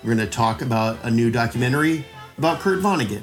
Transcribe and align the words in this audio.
We're 0.02 0.16
going 0.16 0.26
to 0.26 0.32
talk 0.32 0.62
about 0.62 0.98
a 1.04 1.12
new 1.12 1.30
documentary 1.30 2.04
about 2.38 2.58
Kurt 2.58 2.80
Vonnegut 2.80 3.22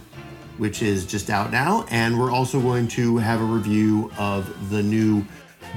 which 0.58 0.82
is 0.82 1.06
just 1.06 1.30
out 1.30 1.52
now. 1.52 1.86
And 1.90 2.20
we're 2.20 2.32
also 2.32 2.60
going 2.60 2.88
to 2.90 3.18
have 3.18 3.42
a 3.42 3.46
review 3.46 4.12
of 4.18 4.70
the 4.70 4.82
new 4.82 5.26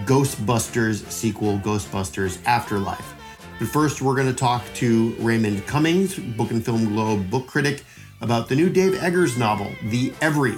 Ghostbusters 0.04 1.10
sequel, 1.10 1.58
Ghostbusters 1.58 2.38
Afterlife. 2.44 3.14
But 3.58 3.68
first, 3.68 4.02
we're 4.02 4.14
going 4.14 4.28
to 4.28 4.34
talk 4.34 4.62
to 4.74 5.14
Raymond 5.18 5.66
Cummings, 5.66 6.18
Book 6.18 6.50
and 6.50 6.64
Film 6.64 6.86
Globe 6.86 7.30
book 7.30 7.46
critic, 7.46 7.84
about 8.20 8.48
the 8.48 8.56
new 8.56 8.68
Dave 8.68 9.02
Eggers 9.02 9.38
novel, 9.38 9.70
The 9.84 10.12
Every. 10.20 10.56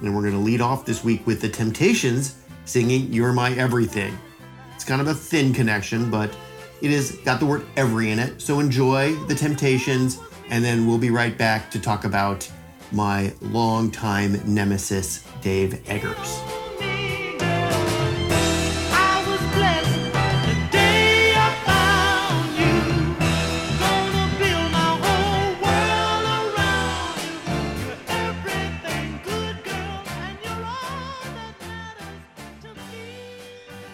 And 0.00 0.14
we're 0.14 0.22
going 0.22 0.34
to 0.34 0.38
lead 0.38 0.60
off 0.60 0.84
this 0.84 1.02
week 1.02 1.26
with 1.26 1.40
The 1.40 1.48
Temptations 1.48 2.36
singing 2.66 3.12
You're 3.12 3.32
My 3.32 3.52
Everything. 3.52 4.18
It's 4.74 4.84
kind 4.84 5.00
of 5.00 5.06
a 5.06 5.14
thin 5.14 5.54
connection, 5.54 6.10
but 6.10 6.34
it 6.82 6.90
has 6.90 7.12
got 7.18 7.40
the 7.40 7.46
word 7.46 7.64
every 7.76 8.10
in 8.10 8.18
it. 8.18 8.42
So 8.42 8.60
enjoy 8.60 9.14
The 9.26 9.34
Temptations, 9.34 10.18
and 10.50 10.62
then 10.62 10.86
we'll 10.86 10.98
be 10.98 11.10
right 11.10 11.36
back 11.38 11.70
to 11.70 11.80
talk 11.80 12.04
about 12.04 12.50
my 12.94 13.32
longtime 13.40 14.40
nemesis, 14.46 15.24
Dave 15.42 15.82
Eggers. 15.88 16.40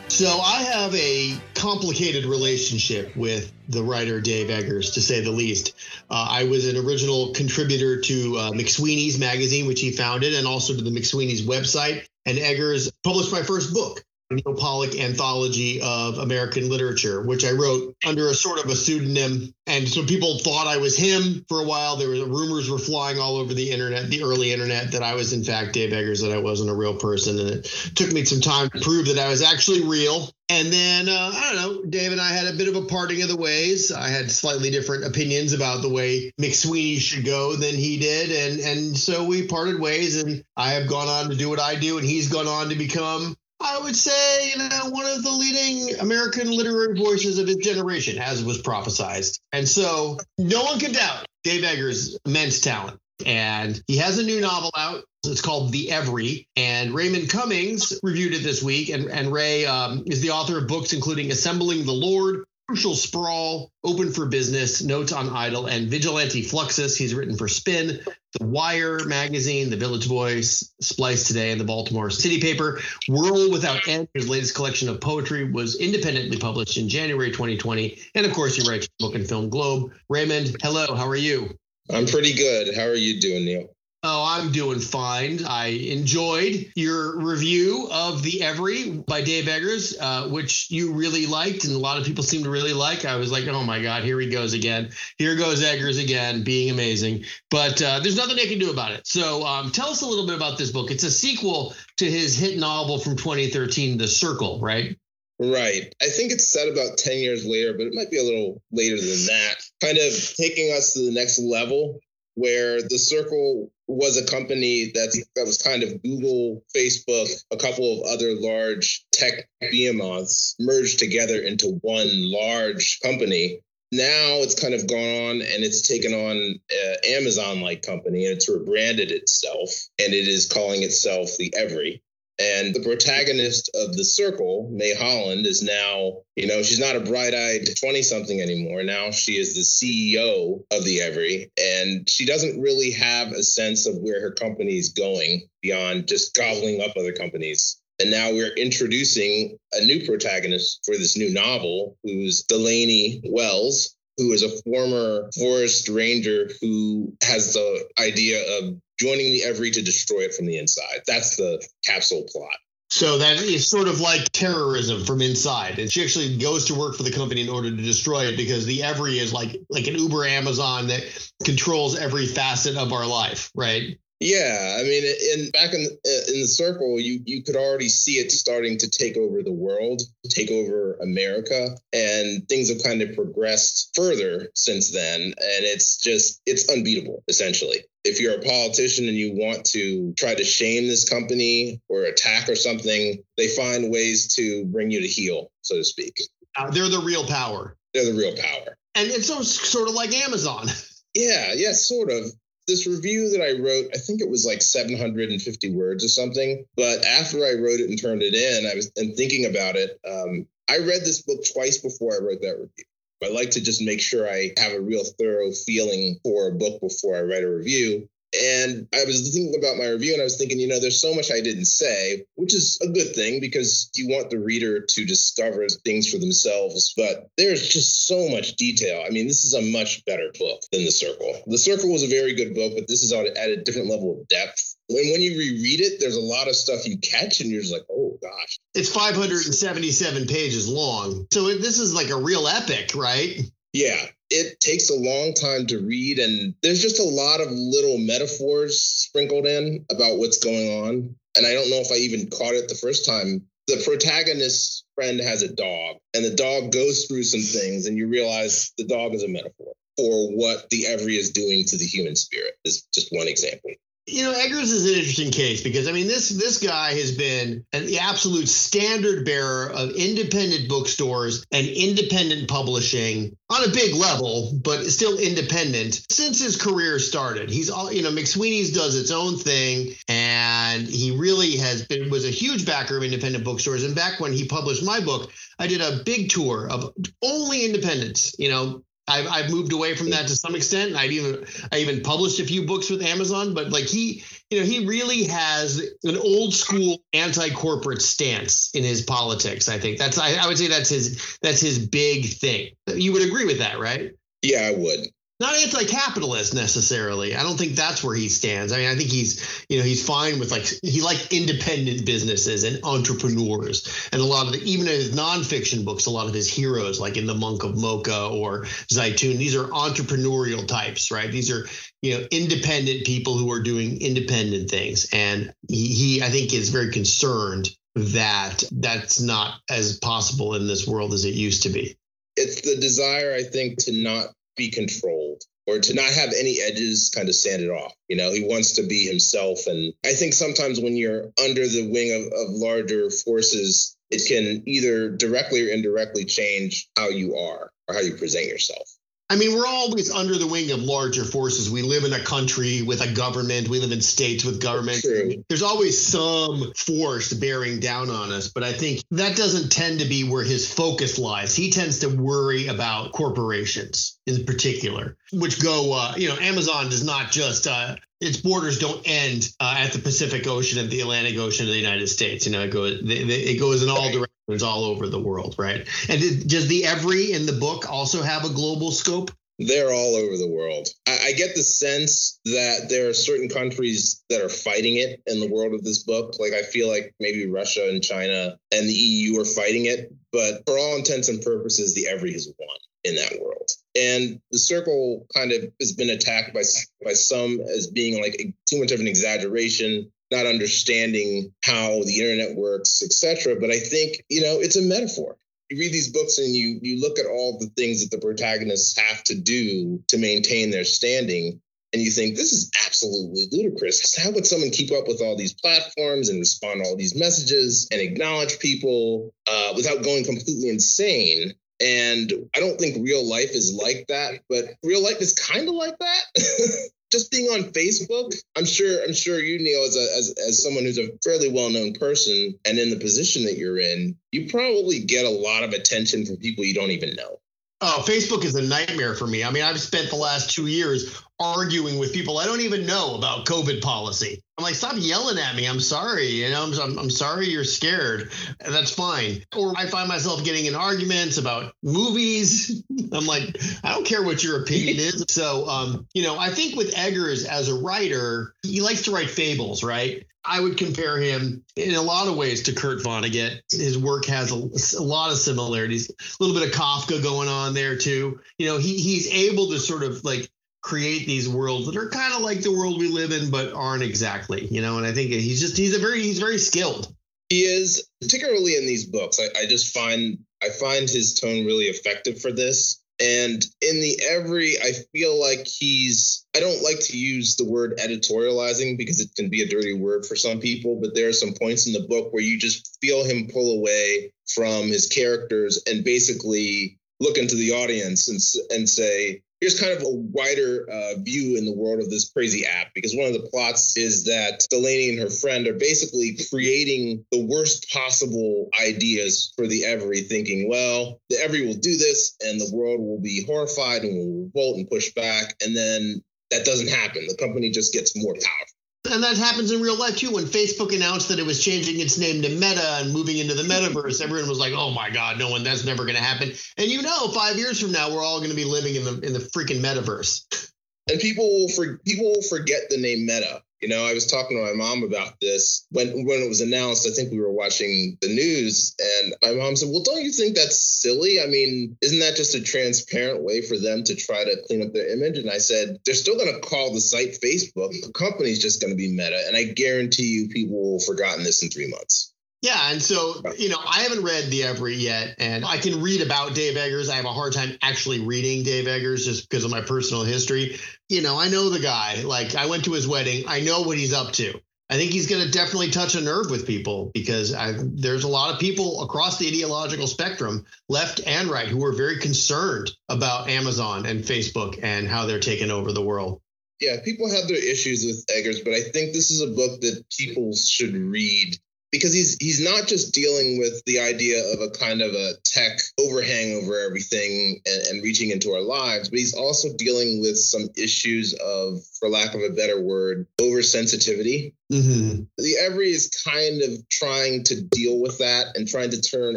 So 0.09 0.39
I 0.41 0.61
have 0.65 0.95
a 0.95 1.35
complicated 1.55 2.27
relationship 2.27 3.17
with 3.17 3.53
the 3.71 3.83
writer 3.83 4.21
Dave 4.21 4.51
Eggers, 4.51 4.91
to 4.91 5.01
say 5.01 5.23
the 5.23 5.31
least. 5.31 5.75
Uh, 6.11 6.27
I 6.29 6.45
was 6.45 6.67
an 6.67 6.77
original 6.77 7.33
contributor 7.33 8.01
to 8.01 8.37
uh, 8.37 8.51
McSweeney's 8.51 9.19
magazine, 9.19 9.67
which 9.67 9.81
he 9.81 9.93
founded, 9.93 10.35
and 10.35 10.47
also 10.47 10.75
to 10.75 10.83
the 10.83 10.91
McSweeney's 10.91 11.43
website. 11.43 12.07
And 12.27 12.39
Eggers 12.39 12.91
published 13.05 13.33
my 13.33 13.43
first 13.43 13.73
book, 13.73 14.05
Neil 14.31 14.55
Pollack 14.55 14.95
Anthology 14.95 15.81
of 15.83 16.19
American 16.19 16.69
Literature, 16.69 17.21
which 17.21 17.45
I 17.45 17.51
wrote 17.51 17.97
under 18.07 18.29
a 18.29 18.35
sort 18.35 18.65
of 18.65 18.71
a 18.71 18.77
pseudonym. 18.77 19.53
And 19.67 19.89
so 19.89 20.05
people 20.05 20.39
thought 20.39 20.69
I 20.69 20.77
was 20.77 20.97
him 20.97 21.45
for 21.49 21.61
a 21.61 21.65
while. 21.65 21.97
There 21.97 22.09
were 22.09 22.27
rumors 22.27 22.71
were 22.71 22.79
flying 22.79 23.19
all 23.19 23.37
over 23.37 23.55
the 23.55 23.71
internet, 23.73 24.09
the 24.09 24.23
early 24.23 24.53
internet, 24.53 24.93
that 24.93 25.03
I 25.03 25.15
was 25.15 25.33
in 25.33 25.43
fact 25.43 25.73
Dave 25.73 25.93
Eggers, 25.93 26.23
that 26.23 26.33
I 26.33 26.39
wasn't 26.39 26.71
a 26.71 26.75
real 26.75 26.95
person. 26.95 27.41
And 27.41 27.51
it 27.51 27.65
took 27.97 28.13
me 28.13 28.25
some 28.25 28.41
time 28.41 28.71
to 28.71 28.81
prove 28.81 29.07
that 29.07 29.19
I 29.19 29.29
was 29.29 29.43
actually 29.43 29.83
real. 29.83 30.31
And 30.49 30.73
then 30.73 31.09
uh, 31.09 31.33
I 31.35 31.53
don't 31.53 31.57
know, 31.57 31.91
Dave 31.91 32.13
and 32.13 32.21
I 32.21 32.29
had 32.29 32.53
a 32.53 32.57
bit 32.57 32.69
of 32.69 32.77
a 32.77 32.87
parting 32.87 33.23
of 33.23 33.29
the 33.29 33.37
ways. 33.37 33.91
I 33.91 34.09
had 34.09 34.31
slightly 34.31 34.71
different 34.71 35.05
opinions 35.05 35.53
about 35.53 35.83
the 35.83 35.89
way 35.89 36.33
McSweeney 36.41 36.99
should 36.99 37.25
go 37.25 37.55
than 37.55 37.75
he 37.75 37.99
did, 37.99 38.31
and 38.31 38.61
and 38.61 38.97
so 38.97 39.25
we 39.25 39.47
parted 39.47 39.81
ways. 39.81 40.21
And 40.21 40.43
I 40.57 40.73
have 40.73 40.89
gone 40.89 41.07
on 41.07 41.31
to 41.31 41.37
do 41.37 41.49
what 41.49 41.61
I 41.61 41.77
do, 41.77 41.99
and 41.99 42.07
he's 42.07 42.29
gone 42.29 42.49
on 42.49 42.69
to 42.71 42.75
become 42.75 43.37
I 43.61 43.79
would 43.83 43.97
say, 43.97 44.51
you 44.51 44.59
know, 44.59 44.91
one 44.91 45.07
of 45.07 45.23
the 45.23 45.31
leading 45.31 46.01
American 46.01 46.51
literary 46.51 46.99
voices 46.99 47.39
of 47.39 47.47
his 47.47 47.59
generation, 47.59 48.19
as 48.19 48.43
was 48.43 48.63
prophesized. 48.63 49.39
And 49.53 49.69
so 49.69 50.19
no 50.39 50.65
one 50.65 50.79
can 50.79 50.93
doubt 50.93 51.27
Dave 51.45 51.65
Eggers' 51.65 52.19
immense 52.25 52.61
talent. 52.61 52.99
And 53.27 53.81
he 53.87 53.99
has 53.99 54.19
a 54.19 54.23
new 54.23 54.41
novel 54.41 54.71
out. 54.77 55.05
It's 55.27 55.43
called 55.43 55.73
The 55.73 55.91
Every. 55.91 56.49
And 56.57 56.95
Raymond 56.95 57.29
Cummings 57.29 57.93
reviewed 58.03 58.33
it 58.33 58.43
this 58.43 58.63
week. 58.63 58.89
And, 58.89 59.11
and 59.11 59.31
Ray 59.31 59.67
um, 59.67 60.05
is 60.07 60.23
the 60.23 60.31
author 60.31 60.59
of 60.59 60.67
books 60.67 60.95
including 60.95 61.31
Assembling 61.31 61.85
the 61.85 61.93
Lord, 61.93 62.45
Crucial 62.67 62.95
Sprawl, 62.95 63.71
Open 63.85 64.13
for 64.13 64.27
Business, 64.27 64.83
Notes 64.83 65.13
on 65.13 65.29
Idle, 65.29 65.67
and 65.67 65.89
Vigilante 65.91 66.43
Fluxus. 66.43 66.97
He's 66.97 67.15
written 67.15 67.37
for 67.37 67.49
Spin, 67.49 68.01
The 68.39 68.47
Wire 68.47 69.05
magazine, 69.07 69.71
The 69.71 69.77
Village 69.77 70.07
Voice, 70.07 70.73
Splice 70.81 71.27
Today, 71.27 71.51
and 71.51 71.61
the 71.61 71.65
Baltimore 71.65 72.11
City 72.11 72.41
Paper. 72.41 72.81
World 73.09 73.51
Without 73.51 73.89
End, 73.89 74.09
his 74.15 74.29
latest 74.29 74.55
collection 74.55 74.89
of 74.89 75.01
poetry, 75.01 75.51
was 75.51 75.81
independently 75.81 76.39
published 76.39 76.79
in 76.79 76.89
January 76.89 77.33
2020. 77.33 77.99
And 78.15 78.25
of 78.25 78.33
course, 78.33 78.55
he 78.55 78.69
writes 78.69 78.89
Book 79.01 79.17
and 79.17 79.29
Film 79.29 79.51
Globe. 79.51 79.93
Raymond, 80.09 80.57
hello, 80.63 80.95
how 80.95 81.09
are 81.09 81.17
you? 81.17 81.57
I'm 81.91 82.07
pretty 82.07 82.35
good. 82.35 82.75
How 82.75 82.85
are 82.85 82.95
you 82.95 83.21
doing, 83.21 83.45
Neil? 83.45 83.69
Oh, 84.03 84.25
I'm 84.27 84.51
doing 84.51 84.79
fine. 84.79 85.45
I 85.45 85.67
enjoyed 85.67 86.73
your 86.75 87.19
review 87.19 87.87
of 87.93 88.23
The 88.23 88.43
Every 88.43 88.93
by 88.93 89.21
Dave 89.21 89.47
Eggers, 89.47 89.95
uh, 90.01 90.27
which 90.29 90.71
you 90.71 90.95
really 90.95 91.27
liked, 91.27 91.65
and 91.65 91.75
a 91.75 91.79
lot 91.79 91.99
of 91.99 92.07
people 92.07 92.25
seem 92.25 92.45
to 92.45 92.51
really 92.51 92.73
like. 92.73 93.05
I 93.05 93.17
was 93.17 93.31
like, 93.31 93.47
oh 93.47 93.63
my 93.63 93.83
God, 93.83 94.03
here 94.03 94.19
he 94.19 94.31
goes 94.31 94.55
again. 94.55 94.89
Here 95.19 95.37
goes 95.37 95.63
Eggers 95.63 95.99
again, 95.99 96.45
being 96.45 96.71
amazing. 96.71 97.25
But 97.51 97.83
uh, 97.83 98.01
there's 98.01 98.17
nothing 98.17 98.37
they 98.37 98.47
can 98.47 98.59
do 98.59 98.71
about 98.71 98.93
it. 98.93 99.07
So 99.07 99.45
um, 99.45 99.71
tell 99.71 99.91
us 99.91 100.01
a 100.01 100.07
little 100.07 100.27
bit 100.27 100.35
about 100.35 100.57
this 100.57 100.71
book. 100.71 100.91
It's 100.91 101.05
a 101.05 101.11
sequel 101.11 101.75
to 101.99 102.11
his 102.11 102.39
hit 102.39 102.59
novel 102.59 103.01
from 103.01 103.17
2013, 103.17 103.99
The 103.99 104.09
Circle, 104.09 104.61
right? 104.61 104.97
Right. 105.39 105.95
I 106.01 106.07
think 106.07 106.33
it's 106.33 106.49
set 106.49 106.69
about 106.69 106.97
10 106.97 107.19
years 107.19 107.45
later, 107.45 107.75
but 107.75 107.87
it 107.87 107.93
might 107.93 108.11
be 108.11 108.19
a 108.19 108.23
little 108.23 108.63
later 108.73 108.97
than 108.97 109.27
that. 109.27 109.55
Kind 109.83 109.99
of 109.99 110.35
taking 110.37 110.73
us 110.73 110.95
to 110.95 111.05
the 111.05 111.13
next 111.13 111.39
level 111.39 112.01
where 112.41 112.81
the 112.81 112.99
circle 112.99 113.71
was 113.87 114.17
a 114.17 114.25
company 114.25 114.93
that's 114.95 115.23
that 115.37 115.45
was 115.45 115.59
kind 115.59 115.83
of 115.83 116.03
Google, 116.03 116.65
Facebook, 116.75 117.29
a 117.51 117.57
couple 117.57 118.01
of 118.01 118.13
other 118.13 118.35
large 118.35 119.05
tech 119.13 119.49
behemoths 119.61 120.57
merged 120.59 120.99
together 120.99 121.41
into 121.41 121.79
one 121.83 122.09
large 122.33 123.01
company. 123.03 123.61
Now 123.93 124.41
it's 124.41 124.59
kind 124.59 124.73
of 124.73 124.89
gone 124.89 124.99
on 124.99 125.43
and 125.43 125.65
it's 125.65 125.87
taken 125.87 126.15
on 126.15 126.37
an 126.37 126.61
Amazon 127.05 127.61
like 127.61 127.83
company 127.83 128.25
and 128.25 128.37
it's 128.37 128.49
rebranded 128.49 129.11
itself 129.11 129.71
and 129.99 130.15
it 130.15 130.29
is 130.29 130.49
calling 130.49 130.83
itself 130.83 131.37
the 131.37 131.53
Every. 131.55 132.03
And 132.41 132.75
the 132.75 132.81
protagonist 132.81 133.71
of 133.75 133.95
The 133.95 134.05
Circle, 134.05 134.71
Mae 134.73 134.95
Holland, 134.95 135.47
is 135.47 135.63
now, 135.63 136.23
you 136.37 136.47
know, 136.47 136.63
she's 136.63 136.79
not 136.79 136.97
a 136.97 137.01
bright 137.01 137.35
eyed 137.35 137.69
20 137.79 138.01
something 138.01 138.41
anymore. 138.41 138.83
Now 138.83 139.11
she 139.11 139.33
is 139.33 139.55
the 139.55 139.61
CEO 139.61 140.63
of 140.71 140.85
the 140.85 141.03
Every. 141.03 141.53
And 141.61 142.09
she 142.09 142.25
doesn't 142.25 142.59
really 142.59 142.93
have 142.93 143.33
a 143.33 143.43
sense 143.43 143.87
of 143.87 143.97
where 143.97 144.23
her 144.23 144.33
company 144.33 144.79
is 144.79 144.89
going 144.89 145.43
beyond 145.61 146.09
just 146.09 146.35
gobbling 146.35 146.81
up 146.81 146.97
other 146.97 147.13
companies. 147.13 147.79
And 148.01 148.11
now 148.11 148.33
we're 148.33 148.55
introducing 148.55 149.59
a 149.75 149.85
new 149.85 150.07
protagonist 150.07 150.81
for 150.87 150.97
this 150.97 151.19
new 151.19 151.35
novel, 151.35 151.99
who's 152.03 152.45
Delaney 152.45 153.21
Wells, 153.25 153.95
who 154.17 154.33
is 154.33 154.43
a 154.43 154.63
former 154.63 155.29
forest 155.39 155.91
ranger 155.91 156.51
who 156.63 157.15
has 157.23 157.53
the 157.53 157.87
idea 157.99 158.43
of 158.59 158.81
joining 159.01 159.33
the 159.33 159.43
Every 159.45 159.71
to 159.71 159.83
destroy 159.83 160.21
it 160.21 160.35
from 160.35 160.47
the 160.47 160.59
inside. 160.59 161.01
That's 161.07 161.37
the 161.37 161.67
capsule 161.85 162.27
plot. 162.31 162.57
So 162.91 163.19
that 163.19 163.41
is 163.41 163.71
sort 163.71 163.87
of 163.87 164.01
like 164.01 164.31
terrorism 164.33 165.05
from 165.05 165.23
inside. 165.23 165.79
And 165.79 165.91
she 165.91 166.03
actually 166.03 166.37
goes 166.39 166.67
to 166.67 166.75
work 166.75 166.97
for 166.97 167.05
the 167.05 167.13
company 167.13 167.41
in 167.41 167.49
order 167.49 167.71
to 167.71 167.77
destroy 167.77 168.27
it 168.27 168.37
because 168.37 168.67
the 168.67 168.83
Every 168.83 169.19
is 169.19 169.33
like 169.33 169.57
like 169.71 169.87
an 169.87 169.95
Uber 169.95 170.27
Amazon 170.27 170.89
that 170.89 171.05
controls 171.45 171.97
every 171.97 172.27
facet 172.27 172.77
of 172.77 172.93
our 172.93 173.07
life, 173.07 173.51
right? 173.55 173.99
Yeah, 174.21 174.77
I 174.79 174.83
mean, 174.83 175.03
in 175.33 175.51
back 175.51 175.73
in 175.73 175.81
in 175.81 176.41
the 176.41 176.47
circle, 176.47 177.01
you 177.01 177.21
you 177.25 177.43
could 177.43 177.57
already 177.57 177.89
see 177.89 178.19
it 178.19 178.31
starting 178.31 178.77
to 178.79 178.91
take 178.91 179.17
over 179.17 179.43
the 179.43 179.53
world, 179.53 180.03
take 180.29 180.51
over 180.51 180.99
America, 181.01 181.71
and 181.95 182.47
things 182.47 182.69
have 182.69 182.83
kind 182.83 183.01
of 183.01 183.15
progressed 183.15 183.93
further 183.97 184.51
since 184.55 184.91
then. 184.93 185.23
And 185.23 185.65
it's 185.65 185.97
just 185.97 186.43
it's 186.45 186.69
unbeatable, 186.69 187.25
essentially. 187.29 187.79
If 188.05 188.21
you're 188.21 188.35
a 188.35 188.43
politician 188.43 189.09
and 189.09 189.17
you 189.17 189.33
want 189.33 189.65
to 189.71 190.13
try 190.19 190.35
to 190.35 190.45
shame 190.45 190.87
this 190.87 191.09
company 191.09 191.81
or 191.89 192.03
attack 192.03 192.51
or 192.51 192.57
something, 192.57 193.23
they 193.39 193.49
find 193.49 193.91
ways 193.91 194.35
to 194.35 194.67
bring 194.67 194.91
you 194.91 195.01
to 195.01 195.09
heel, 195.09 195.51
so 195.63 195.77
to 195.77 195.85
speak. 195.85 196.21
Uh, 196.57 196.71
they're 196.71 196.89
the 196.91 197.01
real 197.01 197.27
power. 197.27 197.75
They're 197.95 198.13
the 198.13 198.19
real 198.19 198.37
power. 198.37 198.77
And 198.95 199.09
it's 199.09 199.29
sort 199.29 199.89
of 199.89 199.95
like 199.95 200.13
Amazon. 200.13 200.67
Yeah, 201.13 201.55
yeah, 201.55 201.73
sort 201.73 202.13
of 202.13 202.31
this 202.71 202.87
review 202.87 203.31
that 203.31 203.43
I 203.43 203.61
wrote, 203.61 203.91
I 203.95 203.99
think 203.99 204.21
it 204.21 204.31
was 204.31 204.47
like 204.47 204.63
750 204.63 205.75
words 205.75 206.05
or 206.05 206.09
something. 206.09 206.65
But 206.77 207.05
after 207.05 207.45
I 207.45 207.55
wrote 207.61 207.81
it 207.81 207.91
and 207.91 208.01
turned 208.01 208.23
it 208.23 208.35
in, 208.35 208.71
I 208.71 208.75
was 208.75 208.91
and 208.97 209.17
thinking 209.17 209.47
about 209.47 209.77
it. 209.77 209.99
Um, 210.09 210.47
I 210.69 210.79
read 210.79 211.03
this 211.03 211.23
book 211.23 211.41
twice 211.53 211.79
before 211.79 212.15
I 212.15 212.25
wrote 212.25 212.41
that 212.43 212.59
review. 212.59 212.85
I 213.23 213.29
like 213.29 213.51
to 213.51 213.61
just 213.61 213.83
make 213.83 214.01
sure 214.01 214.27
I 214.29 214.53
have 214.57 214.73
a 214.73 214.81
real 214.81 215.05
thorough 215.05 215.53
feeling 215.53 216.19
for 216.23 216.49
a 216.49 216.55
book 216.55 216.81
before 216.81 217.17
I 217.17 217.23
write 217.23 217.45
a 217.45 217.51
review. 217.51 218.09
And 218.33 218.87
I 218.95 219.05
was 219.05 219.23
thinking 219.23 219.55
about 219.59 219.77
my 219.77 219.89
review 219.89 220.13
and 220.13 220.21
I 220.21 220.25
was 220.25 220.37
thinking, 220.37 220.61
you 220.61 220.69
know, 220.69 220.79
there's 220.79 221.01
so 221.01 221.15
much 221.15 221.33
I 221.33 221.41
didn't 221.41 221.65
say, 221.65 222.25
which 222.37 222.55
is 222.55 222.79
a 222.81 222.89
good 222.89 223.15
thing 223.15 223.41
because 223.41 223.91
you 223.97 224.09
want 224.09 224.31
the 224.31 224.39
reader 224.39 224.81
to 224.81 225.05
discover 225.05 225.67
things 225.85 226.11
for 226.11 226.19
themselves. 226.19 226.95
But 226.97 227.29
there's 227.37 227.69
just 227.69 228.07
so 228.07 228.29
much 228.29 228.55
detail. 228.55 229.03
I 229.05 229.11
mean, 229.11 229.27
this 229.27 229.45
is 229.45 229.55
a 229.55 229.63
much 229.63 230.05
better 230.05 230.31
book 230.39 230.61
than 230.71 230.85
The 230.85 230.93
Circle. 230.93 231.43
The 231.47 231.59
Circle 231.59 231.91
was 231.91 232.05
a 232.05 232.09
very 232.09 232.35
good 232.35 232.55
book, 232.55 232.73
but 232.77 232.87
this 232.87 233.03
is 233.03 233.13
at 233.13 233.27
a 233.27 233.63
different 233.63 233.89
level 233.89 234.21
of 234.21 234.29
depth. 234.29 234.77
When, 234.89 235.11
when 235.11 235.23
you 235.23 235.39
reread 235.39 235.81
it, 235.81 236.01
there's 236.01 236.17
a 236.17 236.21
lot 236.21 236.49
of 236.49 236.55
stuff 236.55 236.87
you 236.87 236.99
catch 236.99 237.41
and 237.41 237.51
you're 237.51 237.63
just 237.63 237.73
like, 237.73 237.87
oh 237.91 238.17
gosh. 238.23 238.59
It's 238.75 238.93
577 238.93 240.27
pages 240.27 240.69
long. 240.69 241.27
So 241.33 241.47
this 241.59 241.81
is 241.81 241.95
like 241.95 242.11
a 242.11 242.17
real 242.17 242.47
epic, 242.47 242.93
right? 242.95 243.41
Yeah, 243.73 244.05
it 244.31 244.61
takes 244.61 244.91
a 244.91 244.95
long 244.95 245.35
time 245.35 245.67
to 245.67 245.79
read, 245.79 246.19
and 246.19 246.55
there's 246.63 246.81
just 246.81 247.01
a 247.01 247.05
lot 247.05 247.41
of 247.41 247.51
little 247.51 247.99
metaphors 247.99 248.81
sprinkled 248.81 249.47
in 249.47 249.85
about 249.91 250.19
what's 250.19 250.39
going 250.39 250.85
on. 250.85 251.17
And 251.37 251.47
I 251.47 251.53
don't 251.53 251.71
know 251.71 251.81
if 251.81 251.93
I 251.93 251.97
even 251.97 252.29
caught 252.29 252.55
it 252.55 252.69
the 252.69 252.75
first 252.75 253.07
time. 253.07 253.47
The 253.67 253.83
protagonist's 253.85 254.85
friend 254.95 255.21
has 255.21 255.43
a 255.43 255.53
dog, 255.53 255.97
and 256.15 256.25
the 256.25 256.35
dog 256.35 256.73
goes 256.73 257.07
through 257.07 257.25
some 257.25 257.41
things, 257.41 257.87
and 257.87 257.97
you 257.97 258.09
realize 258.09 258.73
the 258.79 258.87
dog 258.87 259.15
is 259.15 259.23
a 259.23 259.29
metaphor 259.29 259.75
for 259.97 260.31
what 260.31 260.71
the 260.71 260.87
Every 260.87 261.17
is 261.17 261.31
doing 261.31 261.65
to 261.65 261.77
the 261.77 261.85
human 261.85 262.17
spirit. 262.17 262.55
Is 262.65 262.87
just 262.95 263.11
one 263.11 263.29
example. 263.29 263.71
You 264.07 264.25
know, 264.25 264.33
Eggers 264.33 264.73
is 264.73 264.91
an 264.91 264.95
interesting 264.95 265.31
case 265.31 265.63
because 265.63 265.87
I 265.87 265.93
mean 265.93 266.09
this 266.09 266.31
this 266.31 266.59
guy 266.59 266.95
has 266.95 267.13
been 267.13 267.65
an, 267.73 267.87
the 267.87 267.99
absolute 267.99 268.49
standard 268.49 269.25
bearer 269.25 269.71
of 269.71 269.91
independent 269.91 270.69
bookstores 270.69 271.45
and 271.53 271.67
independent 271.67 272.49
publishing 272.49 273.37
on 273.51 273.65
a 273.65 273.73
big 273.73 273.95
level, 273.95 274.59
but 274.65 274.85
still 274.87 275.19
independent 275.19 276.05
since 276.11 276.41
his 276.41 276.57
career 276.57 276.99
started. 276.99 277.51
He's 277.51 277.69
all 277.71 277.93
you 277.93 278.03
know, 278.03 278.11
McSweeney's 278.11 278.73
does 278.73 278.97
its 278.97 279.11
own 279.11 279.37
thing, 279.37 279.95
and 280.09 280.89
he 280.89 281.17
really 281.17 281.59
has 281.59 281.87
been 281.87 282.11
was 282.11 282.25
a 282.25 282.31
huge 282.31 282.65
backer 282.67 282.97
of 282.97 283.03
independent 283.03 283.45
bookstores. 283.45 283.85
And 283.85 283.95
back 283.95 284.19
when 284.19 284.33
he 284.33 284.47
published 284.47 284.83
my 284.83 285.01
book, 285.01 285.31
I 285.59 285.67
did 285.67 285.83
a 285.83 286.03
big 286.05 286.31
tour 286.31 286.69
of 286.71 286.95
only 287.23 287.65
independents. 287.67 288.35
You 288.39 288.49
know, 288.49 288.83
I've, 289.11 289.27
I've 289.27 289.51
moved 289.51 289.73
away 289.73 289.95
from 289.95 290.11
that 290.11 290.29
to 290.29 290.37
some 290.37 290.55
extent. 290.55 290.95
I 290.95 291.07
even 291.07 291.45
I 291.73 291.79
even 291.79 292.03
published 292.03 292.39
a 292.39 292.45
few 292.45 292.67
books 292.67 292.89
with 292.89 293.03
Amazon, 293.03 293.55
but 293.55 293.71
like 293.71 293.85
he, 293.85 294.23
you 294.51 294.61
know, 294.61 294.65
he 294.65 294.87
really 294.87 295.25
has 295.25 295.79
an 296.05 296.17
old 296.17 296.55
school 296.55 297.03
anti-corporate 297.13 298.03
stance 298.03 298.71
in 298.73 298.85
his 298.85 299.03
politics. 299.03 299.69
I 299.69 299.79
think 299.79 299.99
that's 299.99 300.19
I, 300.19 300.35
I 300.35 300.47
would 300.47 300.59
say 300.59 300.69
that's 300.69 300.89
his 300.89 301.39
that's 301.43 301.61
his 301.61 301.85
big 301.85 302.27
thing. 302.27 302.71
You 302.87 303.13
would 303.13 303.23
agree 303.23 303.47
with 303.47 303.59
that, 303.59 303.79
right? 303.81 304.13
Yeah, 304.43 304.71
I 304.73 304.79
would 304.79 305.09
not 305.41 305.57
anti-capitalist 305.57 306.55
necessarily. 306.55 307.35
I 307.35 307.43
don't 307.43 307.59
think 307.59 307.75
that's 307.75 308.05
where 308.05 308.15
he 308.15 308.29
stands. 308.29 308.73
I 308.73 308.77
mean, 308.77 308.91
I 308.91 308.95
think 308.95 309.11
he's, 309.11 309.65
you 309.71 309.79
know, 309.79 309.85
he's 309.85 310.07
fine 310.07 310.39
with 310.39 310.51
like 310.51 310.67
he 310.83 311.01
like 311.01 311.33
independent 311.33 312.05
businesses 312.05 312.63
and 312.63 312.85
entrepreneurs, 312.85 314.09
and 314.13 314.21
a 314.21 314.25
lot 314.25 314.47
of 314.47 314.53
the 314.53 314.63
even 314.63 314.87
in 314.87 314.93
his 314.93 315.15
nonfiction 315.15 315.85
books, 315.85 316.05
a 316.05 316.11
lot 316.11 316.27
of 316.27 316.35
his 316.35 316.47
heroes, 316.47 317.01
like 317.01 317.17
in 317.17 317.27
The 317.27 317.35
Monk 317.35 317.65
of 317.65 317.81
Mocha 317.81 318.29
or 318.29 318.65
Zeitoun, 318.93 319.39
these 319.39 319.57
are 319.57 319.65
entrepreneurial 319.69 320.67
types, 320.69 321.11
right? 321.11 321.33
These 321.33 321.51
are 321.51 321.67
you 322.03 322.19
know 322.19 322.27
independent 322.31 323.07
people 323.07 323.39
who 323.39 323.51
are 323.51 323.63
doing 323.63 324.03
independent 324.03 324.69
things, 324.71 325.09
and 325.11 325.55
he, 325.69 325.87
he 325.87 326.23
I 326.23 326.29
think 326.29 326.53
is 326.53 326.69
very 326.69 326.93
concerned 326.93 327.71
that 327.97 328.63
that's 328.71 329.21
not 329.21 329.59
as 329.71 329.99
possible 329.99 330.55
in 330.55 330.67
this 330.67 330.87
world 330.87 331.15
as 331.15 331.25
it 331.25 331.35
used 331.35 331.63
to 331.63 331.71
be. 331.71 331.97
It's 332.37 332.61
the 332.61 332.77
desire, 332.77 333.35
I 333.35 333.43
think, 333.43 333.79
to 333.85 333.93
not 333.93 334.29
be 334.57 334.71
controlled 334.71 335.43
or 335.67 335.79
to 335.79 335.95
not 335.95 336.11
have 336.11 336.33
any 336.39 336.61
edges 336.61 337.11
kind 337.15 337.29
of 337.29 337.35
sanded 337.35 337.71
off. 337.71 337.93
You 338.09 338.17
know, 338.17 338.33
he 338.33 338.45
wants 338.45 338.73
to 338.73 338.83
be 338.83 339.07
himself. 339.07 339.67
And 339.67 339.93
I 340.05 340.15
think 340.15 340.35
sometimes 340.35 340.81
when 340.81 340.97
you're 340.97 341.31
under 341.43 341.67
the 341.67 341.89
wing 341.91 342.13
of, 342.13 342.27
of 342.27 342.55
larger 342.55 343.11
forces, 343.11 343.97
it 344.11 344.27
can 344.27 344.69
either 344.69 345.11
directly 345.11 345.69
or 345.69 345.73
indirectly 345.73 346.25
change 346.25 346.89
how 346.97 347.09
you 347.09 347.37
are 347.37 347.71
or 347.89 347.95
how 347.95 348.01
you 348.01 348.17
present 348.17 348.47
yourself. 348.47 348.89
I 349.31 349.37
mean, 349.37 349.57
we're 349.57 349.67
always 349.67 350.11
under 350.11 350.37
the 350.37 350.49
wing 350.49 350.73
of 350.73 350.83
larger 350.83 351.25
forces. 351.25 351.71
We 351.71 351.83
live 351.83 352.03
in 352.03 352.13
a 352.13 352.19
country 352.19 352.83
with 352.83 353.01
a 353.01 353.13
government. 353.13 353.69
We 353.69 353.79
live 353.79 353.93
in 353.93 354.01
states 354.01 354.45
with 354.45 354.61
government. 354.61 355.07
There's 355.49 355.63
always 355.63 356.05
some 356.05 356.73
force 356.77 357.33
bearing 357.33 357.79
down 357.79 358.11
on 358.11 358.33
us, 358.33 358.49
but 358.49 358.65
I 358.65 358.73
think 358.73 359.05
that 359.13 359.37
doesn't 359.37 359.71
tend 359.71 360.01
to 360.01 360.07
be 360.07 360.25
where 360.25 360.43
his 360.43 360.73
focus 360.73 361.17
lies. 361.17 361.55
He 361.55 361.71
tends 361.71 362.01
to 362.01 362.09
worry 362.09 362.67
about 362.67 363.13
corporations 363.13 364.19
in 364.27 364.45
particular, 364.45 365.17
which 365.33 365.63
go, 365.63 365.93
uh, 365.95 366.15
you 366.17 366.29
know, 366.29 366.37
Amazon 366.37 366.89
does 366.89 367.05
not 367.05 367.31
just 367.31 367.69
uh, 367.69 367.95
its 368.21 368.39
borders 368.39 368.81
don't 368.81 369.01
end 369.05 369.49
uh, 369.61 369.77
at 369.79 369.93
the 369.93 370.01
Pacific 370.01 370.47
Ocean 370.49 370.81
and 370.81 370.91
the 370.91 371.03
Atlantic 371.03 371.39
Ocean 371.39 371.67
of 371.67 371.73
the 371.73 371.79
United 371.79 372.09
States. 372.09 372.47
You 372.47 372.53
know, 372.53 372.63
it 372.63 372.71
goes 372.71 373.01
it 373.05 373.61
goes 373.61 373.85
in 373.85 373.89
all 373.89 374.11
directions 374.11 374.30
there's 374.51 374.63
all 374.63 374.85
over 374.85 375.09
the 375.09 375.21
world, 375.21 375.55
right? 375.59 375.89
And 376.09 376.21
did, 376.21 376.49
does 376.49 376.69
the 376.69 376.85
every 376.85 377.33
in 377.33 377.47
the 377.47 377.53
book 377.53 377.91
also 377.91 378.23
have 378.23 378.45
a 378.45 378.51
global 378.51 378.91
scope? 378.91 379.31
They're 379.59 379.93
all 379.93 380.17
over 380.17 380.39
the 380.39 380.49
world. 380.49 380.89
I, 381.07 381.19
I, 381.27 381.33
get 381.33 381.55
the 381.55 381.63
sense 381.63 382.41
that 382.47 382.87
there 382.89 383.11
are 383.11 383.15
certain 383.15 383.51
countries 383.51 384.25
that 384.31 384.41
are 384.41 384.49
fighting 384.49 384.97
it 384.97 385.21
in 385.27 385.39
the 385.39 385.49
world 385.49 385.75
of 385.75 385.85
this 385.85 386.03
book. 386.03 386.37
Like 386.39 386.55
I 386.55 386.63
feel 386.63 386.89
like 386.89 387.15
maybe 387.21 387.47
Russia 387.47 387.87
and 387.91 388.03
China 388.03 388.57
and 388.73 388.89
the 388.89 388.93
EU 388.95 389.39
are 389.39 389.45
fighting 389.45 389.85
it, 389.85 390.15
but 390.33 390.63
for 390.67 390.79
all 390.79 390.97
intents 390.97 391.29
and 391.29 391.43
purposes, 391.43 391.95
the 391.95 392.09
every 392.09 392.33
has 392.33 392.51
won 392.59 392.79
in 393.05 393.17
that 393.17 393.39
world. 393.39 393.71
And 393.95 394.41
the 394.51 394.59
circle 394.59 395.27
kind 395.35 395.53
of 395.53 395.71
has 395.79 395.93
been 395.93 396.11
attacked 396.11 396.55
by 396.55 396.63
by 397.05 397.13
some 397.13 397.61
as 397.61 397.89
being 397.89 398.23
like 398.23 398.55
too 398.67 398.81
much 398.81 398.93
of 398.93 399.01
an 399.01 399.09
exaggeration 399.09 400.11
not 400.31 400.47
understanding 400.47 401.53
how 401.65 402.03
the 402.05 402.21
internet 402.21 402.57
works, 402.57 403.03
etc. 403.03 403.57
But 403.61 403.71
I 403.71 403.79
think, 403.79 404.25
you 404.29 404.43
know, 404.43 404.61
it's 404.61 404.77
a 404.77 404.83
metaphor. 404.83 405.37
You 405.69 405.79
read 405.79 405.93
these 405.93 406.11
books 406.11 406.39
and 406.39 406.55
you 406.55 406.81
you 406.83 407.01
look 407.01 407.19
at 407.19 407.27
all 407.27 407.59
the 407.59 407.71
things 407.77 408.03
that 408.03 408.11
the 408.15 408.21
protagonists 408.21 408.99
have 408.99 409.23
to 409.25 409.35
do 409.37 410.03
to 410.09 410.19
maintain 410.19 410.71
their 410.71 410.85
standing, 410.85 411.61
and 411.93 412.03
you 412.03 412.11
think 412.11 412.37
this 412.37 412.53
is 412.53 412.71
absolutely 412.87 413.47
ludicrous. 413.53 414.17
How 414.17 414.33
would 414.33 414.47
someone 414.47 414.71
keep 414.71 414.91
up 414.93 415.07
with 415.07 415.21
all 415.21 415.37
these 415.37 415.55
platforms 415.55 416.29
and 416.29 416.41
respond 416.41 416.83
to 416.83 416.89
all 416.89 416.97
these 416.97 417.17
messages 417.17 417.87
and 417.93 418.01
acknowledge 418.01 418.59
people 418.59 419.33
uh, 419.47 419.73
without 419.77 420.03
going 420.03 420.25
completely 420.25 420.69
insane? 420.69 421.55
And 421.81 422.33
I 422.55 422.61
don't 422.61 422.79
think 422.79 423.05
real 423.05 423.27
life 423.27 423.51
is 423.53 423.73
like 423.73 424.07
that, 424.09 424.41
but 424.49 424.65
real 424.83 425.03
life 425.03 425.21
is 425.21 425.33
kind 425.33 425.69
of 425.69 425.75
like 425.75 425.99
that. 425.99 426.23
just 427.11 427.31
being 427.31 427.47
on 427.47 427.73
Facebook, 427.73 428.35
I'm 428.57 428.65
sure 428.65 429.03
I'm 429.03 429.13
sure 429.13 429.41
you 429.41 429.59
Neil 429.59 429.83
as 429.85 429.97
a, 429.97 430.17
as 430.17 430.35
as 430.49 430.63
someone 430.63 430.85
who's 430.85 430.99
a 430.99 431.11
fairly 431.25 431.51
well-known 431.51 431.95
person 431.95 432.59
and 432.65 432.79
in 432.79 432.91
the 432.91 432.99
position 432.99 433.45
that 433.45 433.59
you're 433.59 433.79
in, 433.79 434.17
you 434.33 434.49
probably 434.49 435.01
get 435.01 435.25
a 435.25 435.31
lot 435.31 435.65
of 435.65 435.73
attention 435.73 436.25
from 436.25 436.37
people 436.37 436.65
you 436.65 436.75
don't 436.75 436.91
even 436.91 437.15
know. 437.15 437.41
Oh, 437.83 438.05
Facebook 438.07 438.45
is 438.45 438.55
a 438.57 438.63
nightmare 438.63 439.15
for 439.15 439.27
me. 439.27 439.43
I 439.43 439.51
mean, 439.51 439.63
I've 439.63 439.81
spent 439.81 440.11
the 440.11 440.17
last 440.17 440.51
two 440.51 440.67
years 440.67 441.23
arguing 441.41 441.99
with 441.99 442.13
people 442.13 442.39
I 442.39 442.45
don't 442.45 442.61
even 442.61 442.87
know 442.87 443.17
about 443.17 443.47
COVID 443.47 443.81
policy. 443.81 444.43
I'm 444.59 444.65
like, 444.65 444.75
stop 444.75 444.95
yelling 444.99 445.39
at 445.39 445.57
me. 445.57 445.67
I'm 445.67 445.81
sorry. 445.81 446.27
You 446.27 446.51
know, 446.51 446.63
I'm, 446.63 446.79
I'm, 446.79 446.99
I'm 446.99 447.11
sorry 447.11 447.49
you're 447.49 447.65
scared. 447.65 448.31
That's 448.61 448.91
fine. 448.91 449.43
Or 449.57 449.73
I 449.75 449.87
find 449.87 450.07
myself 450.07 450.45
getting 450.45 450.67
in 450.67 450.75
arguments 450.75 451.39
about 451.39 451.73
movies. 451.83 452.83
I'm 453.13 453.25
like, 453.25 453.57
I 453.83 453.95
don't 453.95 454.07
care 454.07 454.23
what 454.23 454.45
your 454.45 454.63
opinion 454.63 454.97
is. 454.99 455.25
So, 455.41 455.67
um, 455.69 456.07
you 456.13 456.25
know, 456.25 456.37
I 456.37 456.51
think 456.51 456.77
with 456.77 456.93
Eggers 456.99 457.45
as 457.45 457.69
a 457.69 457.75
writer, 457.75 458.55
he 458.63 458.81
likes 458.81 459.03
to 459.03 459.13
write 459.13 459.31
fables, 459.31 459.85
right? 459.85 460.27
I 460.45 460.61
would 460.61 460.77
compare 460.77 461.19
him 461.19 461.65
in 461.77 461.95
a 461.95 462.03
lot 462.03 462.29
of 462.29 462.37
ways 462.37 462.65
to 462.65 462.73
Kurt 462.73 463.01
Vonnegut. 463.01 463.61
His 463.71 463.97
work 463.97 464.25
has 464.27 464.51
a, 464.51 464.99
a, 464.99 465.03
lot 465.03 465.31
of 465.31 465.39
similarities, 465.39 466.11
a 466.11 466.43
little 466.43 466.59
bit 466.59 466.69
of 466.69 466.75
Kafka 466.75 467.23
going 467.23 467.49
on 467.49 467.75
there 467.75 467.97
too. 467.97 468.41
You 468.59 468.67
know, 468.67 468.79
he 468.79 468.99
he's 468.99 469.31
able 469.33 469.71
to 469.71 469.79
sort 469.79 470.03
of 470.03 470.25
like 470.25 470.51
create 470.83 471.27
these 471.27 471.49
worlds 471.49 471.87
that 471.87 471.97
are 471.97 472.09
kind 472.09 472.35
of 472.35 472.43
like 472.43 472.63
the 472.63 472.73
world 472.73 472.99
we 472.99 473.09
live 473.09 473.33
in, 473.33 473.51
but 473.51 473.73
aren't 473.73 474.03
exactly. 474.03 474.67
You 474.67 474.83
know, 474.83 474.99
and 474.99 475.07
I 475.07 475.13
think 475.13 475.31
he's 475.31 475.61
just 475.61 475.77
he's 475.77 475.95
a 475.95 475.99
very 475.99 476.23
he's 476.23 476.39
very 476.39 476.59
skilled. 476.59 477.15
He 477.49 477.63
is, 477.63 478.09
particularly 478.21 478.77
in 478.77 478.87
these 478.87 479.07
books. 479.07 479.41
I, 479.41 479.63
I 479.63 479.67
just 479.67 479.93
find 479.95 480.39
I 480.63 480.71
find 480.71 481.09
his 481.09 481.35
tone 481.35 481.65
really 481.67 481.87
effective 481.87 482.41
for 482.41 482.53
this. 482.53 483.03
And 483.21 483.63
in 483.83 484.01
the 484.01 484.19
every, 484.31 484.79
I 484.79 484.93
feel 485.13 485.39
like 485.39 485.67
he's, 485.67 486.47
I 486.57 486.61
don't 486.61 486.83
like 486.83 487.01
to 487.01 487.19
use 487.19 487.57
the 487.57 487.67
word 487.67 487.99
editorializing 487.99 488.97
because 488.97 489.21
it 489.21 489.35
can 489.37 489.51
be 489.51 489.61
a 489.61 489.69
dirty 489.69 489.93
word 489.93 490.25
for 490.25 490.37
some 490.37 490.59
people, 490.59 490.99
but 491.03 491.15
there 491.15 491.29
are 491.29 491.35
some 491.35 491.53
points 491.53 491.87
in 491.87 491.93
the 491.93 492.09
book 492.09 492.33
where 492.33 492.43
you 492.43 492.59
just 492.59 492.97
feel 493.03 493.23
him 493.23 493.49
pull 493.53 493.79
away 493.79 494.33
from 494.55 494.89
his 494.89 495.07
characters 495.07 495.83
and 495.87 496.03
basically 496.03 496.99
look 497.21 497.37
into 497.37 497.57
the 497.57 497.73
audience 497.73 498.29
and, 498.29 498.41
and 498.75 498.89
say, 498.89 499.43
here's 499.61 499.79
kind 499.79 499.93
of 499.93 500.03
a 500.03 500.09
wider 500.09 500.87
uh, 500.91 501.15
view 501.19 501.57
in 501.59 501.67
the 501.67 501.75
world 501.75 502.01
of 502.01 502.11
this 502.11 502.31
crazy 502.31 502.65
app 502.67 502.89
because 502.95 503.15
one 503.15 503.27
of 503.27 503.35
the 503.35 503.49
plots 503.51 503.97
is 503.97 504.25
that 504.25 504.65
Delaney 504.71 505.11
and 505.11 505.19
her 505.19 505.31
friend 505.31 505.67
are 505.67 505.75
basically 505.75 506.39
creating 506.49 507.25
the 507.31 507.45
worst 507.45 507.91
possible 507.93 508.69
ideas 508.81 509.53
for 509.57 509.67
the 509.67 509.85
Every, 509.85 510.23
thinking, 510.23 510.69
well, 510.69 511.21
the 511.29 511.37
Every 511.43 511.67
will 511.67 511.75
do 511.75 511.97
this 511.97 512.37
and 512.41 512.61
the 512.61 512.71
world 512.75 513.01
will 513.01 513.21
be 513.21 513.45
horrified 513.45 514.03
and 514.03 514.17
will 514.17 514.45
revolt 514.45 514.77
and 514.79 514.89
push 514.89 515.13
back. 515.13 515.55
And 515.63 515.77
then 515.77 516.23
that 516.51 516.65
doesn't 516.65 516.89
happen. 516.89 517.27
The 517.27 517.37
company 517.37 517.71
just 517.71 517.93
gets 517.93 518.17
more 518.17 518.35
powerful. 518.35 518.80
And 519.11 519.25
that 519.25 519.37
happens 519.37 519.73
in 519.73 519.83
real 519.83 519.99
life 519.99 520.17
too. 520.17 520.31
When 520.31 520.45
Facebook 520.45 520.95
announced 520.95 521.29
that 521.29 521.41
it 521.41 521.47
was 521.47 521.65
changing 521.65 521.99
its 521.99 522.17
name 522.17 522.43
to 522.43 522.49
Meta 522.49 522.99
and 523.01 523.13
moving 523.13 523.39
into 523.39 523.55
the 523.55 523.65
metaverse, 523.65 524.23
everyone 524.23 524.49
was 524.49 524.61
like, 524.61 524.73
"Oh 524.73 524.91
my 524.91 525.11
God, 525.11 525.37
no 525.37 525.51
one, 525.51 525.65
that's 525.65 525.85
never 525.85 526.05
going 526.05 526.17
to 526.17 526.23
happen." 526.23 526.53
And 526.77 526.89
you 526.89 527.03
know, 527.03 527.29
five 527.29 527.57
years 527.57 527.81
from 527.81 527.91
now, 527.91 528.13
we're 528.13 528.23
all 528.23 528.39
going 528.39 528.51
to 528.51 528.57
be 528.57 528.65
living 528.65 528.95
in 528.95 529.05
the 529.05 529.21
in 529.21 529.33
the 529.33 529.41
freaking 529.41 529.81
metaverse. 529.81 530.71
And 531.11 531.21
people 531.21 531.45
will 531.45 531.69
for, 531.69 531.99
people 531.99 532.27
will 532.27 532.43
forget 532.43 532.83
the 532.89 532.99
name 532.99 533.27
Meta. 533.27 533.63
You 533.81 533.89
know, 533.89 534.05
I 534.05 534.13
was 534.13 534.27
talking 534.27 534.59
to 534.59 534.63
my 534.63 534.75
mom 534.75 535.03
about 535.03 535.41
this 535.41 535.87
when 535.91 536.27
when 536.27 536.43
it 536.43 536.49
was 536.49 536.61
announced. 536.61 537.07
I 537.07 537.13
think 537.13 537.31
we 537.31 537.41
were 537.41 537.53
watching 537.53 538.19
the 538.21 538.29
news, 538.29 538.95
and 539.01 539.35
my 539.43 539.53
mom 539.53 539.75
said, 539.77 539.89
"Well, 539.91 540.03
don't 540.03 540.23
you 540.23 540.33
think 540.33 540.55
that's 540.55 540.79
silly? 540.79 541.41
I 541.41 541.47
mean, 541.47 541.97
isn't 542.03 542.19
that 542.19 542.37
just 542.37 542.55
a 542.55 542.61
transparent 542.61 543.43
way 543.43 543.63
for 543.63 543.79
them 543.79 544.05
to 544.05 544.15
try 544.15 544.45
to 544.45 544.63
clean 544.67 544.83
up 544.83 544.93
their 544.93 545.09
image?" 545.09 545.39
And 545.39 545.51
I 545.51 545.59
said, 545.59 545.99
"They're 546.05 546.15
still 546.15 546.37
going 546.37 546.53
to 546.53 546.61
call 546.61 546.93
the 546.93 547.01
site 547.01 547.41
Facebook. 547.41 547.93
The 548.03 548.13
company's 548.13 548.61
just 548.61 548.83
going 548.83 548.93
to 548.93 548.97
be 548.97 549.11
Meta, 549.11 549.45
and 549.47 549.57
I 549.57 549.65
guarantee 549.65 550.27
you, 550.27 550.49
people 550.49 550.79
will 550.79 550.99
have 550.99 551.07
forgotten 551.07 551.43
this 551.43 551.63
in 551.63 551.71
three 551.71 551.89
months." 551.89 552.35
Yeah, 552.63 552.93
and 552.93 553.03
so 553.03 553.41
you 553.57 553.71
know, 553.71 553.79
I 553.87 554.01
haven't 554.03 554.23
read 554.23 554.51
the 554.51 554.65
Every 554.65 554.95
yet, 554.95 555.37
and 555.39 555.65
I 555.65 555.79
can 555.79 556.03
read 556.03 556.21
about 556.21 556.55
Dave 556.55 556.77
Eggers. 556.77 557.09
I 557.09 557.17
have 557.17 557.25
a 557.25 557.33
hard 557.33 557.55
time 557.55 557.79
actually 557.81 558.21
reading 558.21 558.65
Dave 558.65 558.87
Eggers 558.87 559.25
just 559.25 559.49
because 559.49 559.65
of 559.65 559.71
my 559.71 559.81
personal 559.81 560.25
history. 560.25 560.79
You 561.09 561.23
know, 561.23 561.39
I 561.39 561.49
know 561.49 561.71
the 561.71 561.81
guy. 561.81 562.23
Like, 562.23 562.55
I 562.55 562.67
went 562.67 562.85
to 562.85 562.93
his 562.93 563.09
wedding. 563.09 563.45
I 563.49 563.61
know 563.61 563.81
what 563.83 563.97
he's 563.97 564.13
up 564.13 564.33
to. 564.35 564.61
I 564.91 564.97
think 564.97 565.13
he's 565.13 565.29
going 565.29 565.43
to 565.43 565.51
definitely 565.51 565.91
touch 565.91 566.17
a 566.17 566.21
nerve 566.21 566.51
with 566.51 566.67
people 566.67 567.13
because 567.15 567.55
I, 567.55 567.75
there's 567.79 568.25
a 568.25 568.29
lot 568.29 568.53
of 568.53 568.61
people 568.61 569.05
across 569.05 569.39
the 569.39 569.47
ideological 569.47 570.09
spectrum, 570.09 570.67
left 570.89 571.21
and 571.27 571.49
right, 571.49 571.69
who 571.69 571.85
are 571.85 571.93
very 571.93 572.19
concerned 572.19 572.91
about 573.09 573.49
Amazon 573.49 574.05
and 574.05 574.25
Facebook 574.25 574.81
and 574.83 575.07
how 575.07 575.27
they're 575.27 575.39
taking 575.39 575.71
over 575.71 575.93
the 575.93 576.03
world. 576.03 576.43
Yeah, 576.81 576.97
people 577.05 577.31
have 577.31 577.47
their 577.47 577.57
issues 577.57 578.05
with 578.05 578.25
Eggers, 578.37 578.63
but 578.63 578.73
I 578.73 578.81
think 578.81 579.13
this 579.13 579.31
is 579.31 579.41
a 579.41 579.55
book 579.55 579.81
that 579.83 580.05
people 580.11 580.55
should 580.55 580.95
read 580.95 581.57
because 581.91 582.13
he's 582.13 582.37
he's 582.41 582.63
not 582.63 582.87
just 582.87 583.15
dealing 583.15 583.59
with 583.59 583.83
the 583.85 584.01
idea 584.01 584.43
of 584.53 584.61
a 584.61 584.71
kind 584.71 585.03
of 585.03 585.13
a 585.13 585.33
tech 585.45 585.81
overhang 585.99 586.63
over 586.63 586.79
everything 586.79 587.61
and, 587.67 587.87
and, 587.89 588.03
reaching 588.03 588.31
into 588.31 588.53
our 588.53 588.63
lives, 588.63 589.09
but 589.09 589.19
he's 589.19 589.35
also 589.35 589.69
dealing 589.77 590.21
with 590.21 590.39
some 590.39 590.69
issues 590.77 591.35
of, 591.35 591.81
for 591.99 592.09
lack 592.09 592.35
of 592.35 592.41
a 592.41 592.51
better 592.51 592.81
word, 592.81 593.27
oversensitivity. 593.39 594.55
Mm-hmm. 594.73 595.25
The 595.37 595.57
Every 595.61 595.91
is 595.91 596.11
kind 596.25 596.63
of 596.63 596.89
trying 596.89 597.43
to 597.45 597.61
deal 597.61 598.01
with 598.01 598.19
that 598.19 598.57
and 598.57 598.69
trying 598.69 598.91
to 598.91 599.01
turn 599.01 599.37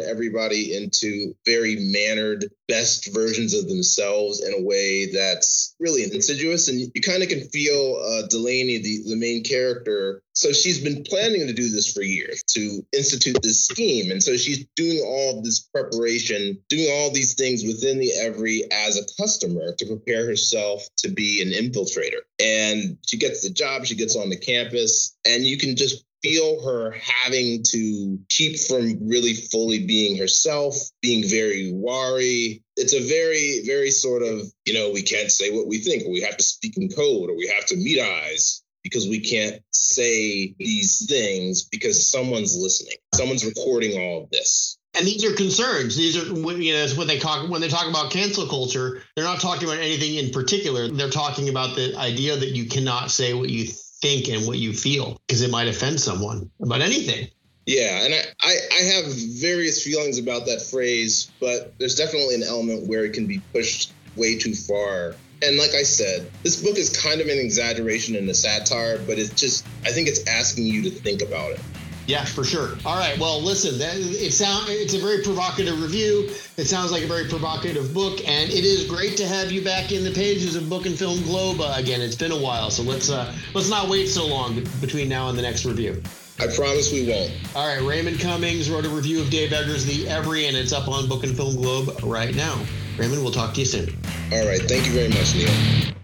everybody 0.00 0.76
into 0.76 1.34
very 1.44 1.76
mannered, 1.80 2.46
best 2.68 3.12
versions 3.12 3.52
of 3.54 3.68
themselves 3.68 4.42
in 4.42 4.54
a 4.54 4.62
way 4.62 5.12
that's 5.12 5.74
really 5.80 6.04
insidious. 6.04 6.68
And 6.68 6.80
you 6.94 7.02
kind 7.02 7.22
of 7.22 7.28
can 7.28 7.48
feel 7.48 8.00
uh, 8.00 8.26
Delaney, 8.28 8.78
the, 8.78 9.10
the 9.10 9.16
main 9.16 9.42
character, 9.42 10.22
so 10.34 10.52
she's 10.52 10.82
been 10.82 11.04
planning 11.04 11.46
to 11.46 11.52
do 11.52 11.68
this 11.68 11.92
for 11.92 12.02
years 12.02 12.42
to 12.50 12.84
institute 12.92 13.38
this 13.42 13.64
scheme. 13.64 14.10
And 14.10 14.22
so 14.22 14.36
she's 14.36 14.66
doing 14.74 15.00
all 15.06 15.40
this 15.42 15.60
preparation, 15.60 16.58
doing 16.68 16.88
all 16.92 17.12
these 17.12 17.34
things 17.34 17.64
within 17.64 18.00
the 18.00 18.12
Every 18.20 18.64
as 18.70 18.96
a 18.96 19.22
customer 19.22 19.74
to 19.78 19.86
prepare 19.86 20.26
herself 20.26 20.82
to 20.98 21.08
be 21.08 21.40
an 21.40 21.50
infiltrator. 21.50 22.22
And 22.42 22.98
she 23.06 23.16
gets 23.16 23.42
the 23.42 23.50
job, 23.50 23.86
she 23.86 23.94
gets 23.94 24.16
on 24.16 24.28
the 24.28 24.36
campus, 24.36 25.16
and 25.24 25.44
you 25.44 25.56
can 25.56 25.76
just 25.76 26.04
feel 26.22 26.64
her 26.64 26.92
having 26.92 27.62
to 27.62 28.18
keep 28.28 28.58
from 28.58 29.08
really 29.08 29.34
fully 29.34 29.86
being 29.86 30.16
herself, 30.16 30.74
being 31.00 31.28
very 31.28 31.70
wary. 31.72 32.64
It's 32.76 32.94
a 32.94 33.06
very, 33.06 33.60
very 33.66 33.90
sort 33.90 34.22
of, 34.22 34.50
you 34.64 34.74
know, 34.74 34.90
we 34.90 35.02
can't 35.02 35.30
say 35.30 35.50
what 35.50 35.68
we 35.68 35.78
think, 35.78 36.04
or 36.04 36.10
we 36.10 36.22
have 36.22 36.38
to 36.38 36.42
speak 36.42 36.76
in 36.76 36.88
code, 36.88 37.30
or 37.30 37.36
we 37.36 37.52
have 37.54 37.66
to 37.66 37.76
meet 37.76 38.00
eyes 38.00 38.63
because 38.84 39.08
we 39.08 39.18
can't 39.18 39.60
say 39.72 40.54
these 40.58 41.06
things 41.08 41.64
because 41.64 42.06
someone's 42.06 42.56
listening. 42.56 42.98
Someone's 43.14 43.44
recording 43.44 44.00
all 44.00 44.22
of 44.22 44.30
this. 44.30 44.78
And 44.96 45.04
these 45.04 45.24
are 45.24 45.34
concerns. 45.34 45.96
These 45.96 46.16
are 46.16 46.26
you 46.26 46.72
know 46.72 46.86
when 46.94 47.08
they 47.08 47.18
talk 47.18 47.50
when 47.50 47.60
they 47.60 47.68
talk 47.68 47.88
about 47.88 48.12
cancel 48.12 48.46
culture, 48.46 49.02
they're 49.16 49.24
not 49.24 49.40
talking 49.40 49.66
about 49.66 49.78
anything 49.78 50.14
in 50.14 50.30
particular. 50.30 50.86
They're 50.86 51.10
talking 51.10 51.48
about 51.48 51.74
the 51.74 51.96
idea 51.96 52.36
that 52.36 52.50
you 52.50 52.66
cannot 52.66 53.10
say 53.10 53.34
what 53.34 53.50
you 53.50 53.64
think 53.66 54.28
and 54.28 54.46
what 54.46 54.58
you 54.58 54.72
feel 54.72 55.20
because 55.26 55.42
it 55.42 55.50
might 55.50 55.66
offend 55.66 55.98
someone 55.98 56.50
about 56.60 56.80
anything. 56.80 57.28
Yeah, 57.66 58.04
and 58.04 58.14
I, 58.14 58.18
I, 58.42 58.56
I 58.78 58.82
have 58.94 59.04
various 59.40 59.82
feelings 59.82 60.18
about 60.18 60.46
that 60.46 60.60
phrase, 60.60 61.30
but 61.40 61.72
there's 61.78 61.94
definitely 61.96 62.34
an 62.34 62.42
element 62.42 62.86
where 62.86 63.04
it 63.04 63.14
can 63.14 63.26
be 63.26 63.40
pushed 63.52 63.92
way 64.16 64.38
too 64.38 64.54
far 64.54 65.14
and 65.42 65.56
like 65.56 65.74
I 65.74 65.82
said, 65.82 66.30
this 66.42 66.62
book 66.62 66.76
is 66.76 66.96
kind 66.96 67.20
of 67.20 67.26
an 67.26 67.38
exaggeration 67.38 68.16
and 68.16 68.28
a 68.28 68.34
satire, 68.34 68.98
but 69.06 69.18
it's 69.18 69.34
just 69.34 69.66
I 69.84 69.90
think 69.90 70.08
it's 70.08 70.26
asking 70.26 70.66
you 70.66 70.82
to 70.82 70.90
think 70.90 71.22
about 71.22 71.52
it. 71.52 71.60
Yeah, 72.06 72.24
for 72.24 72.44
sure. 72.44 72.76
All 72.84 72.98
right. 72.98 73.18
Well, 73.18 73.40
listen, 73.40 73.78
that, 73.78 73.96
it 73.96 74.32
sound 74.32 74.66
it's 74.68 74.92
a 74.92 74.98
very 74.98 75.22
provocative 75.22 75.80
review. 75.80 76.28
It 76.58 76.66
sounds 76.66 76.92
like 76.92 77.02
a 77.02 77.06
very 77.06 77.28
provocative 77.28 77.94
book, 77.94 78.20
and 78.28 78.50
it 78.50 78.64
is 78.64 78.86
great 78.88 79.16
to 79.16 79.26
have 79.26 79.50
you 79.50 79.64
back 79.64 79.90
in 79.90 80.04
the 80.04 80.12
pages 80.12 80.54
of 80.54 80.68
Book 80.68 80.84
and 80.84 80.98
Film 80.98 81.22
Globe 81.22 81.60
uh, 81.60 81.74
again. 81.76 82.02
It's 82.02 82.16
been 82.16 82.32
a 82.32 82.38
while, 82.38 82.70
so 82.70 82.82
let's 82.82 83.10
uh, 83.10 83.34
let's 83.54 83.70
not 83.70 83.88
wait 83.88 84.06
so 84.08 84.26
long 84.26 84.62
between 84.80 85.08
now 85.08 85.28
and 85.30 85.38
the 85.38 85.42
next 85.42 85.64
review. 85.64 86.02
I 86.38 86.48
promise 86.48 86.92
we 86.92 87.08
won't. 87.08 87.32
All 87.54 87.66
right. 87.66 87.80
Raymond 87.80 88.20
Cummings 88.20 88.68
wrote 88.68 88.84
a 88.84 88.88
review 88.88 89.20
of 89.22 89.30
Dave 89.30 89.52
Eggers' 89.52 89.86
The 89.86 90.08
Every, 90.08 90.46
and 90.46 90.56
it's 90.56 90.72
up 90.72 90.88
on 90.88 91.08
Book 91.08 91.24
and 91.24 91.34
Film 91.34 91.56
Globe 91.56 92.02
right 92.02 92.34
now. 92.34 92.58
Raymond, 92.96 93.22
we'll 93.22 93.32
talk 93.32 93.54
to 93.54 93.60
you 93.60 93.66
soon. 93.66 93.88
All 94.32 94.46
right. 94.46 94.62
Thank 94.62 94.86
you 94.86 94.92
very 94.92 95.08
much, 95.08 95.34
Neil. 95.34 95.94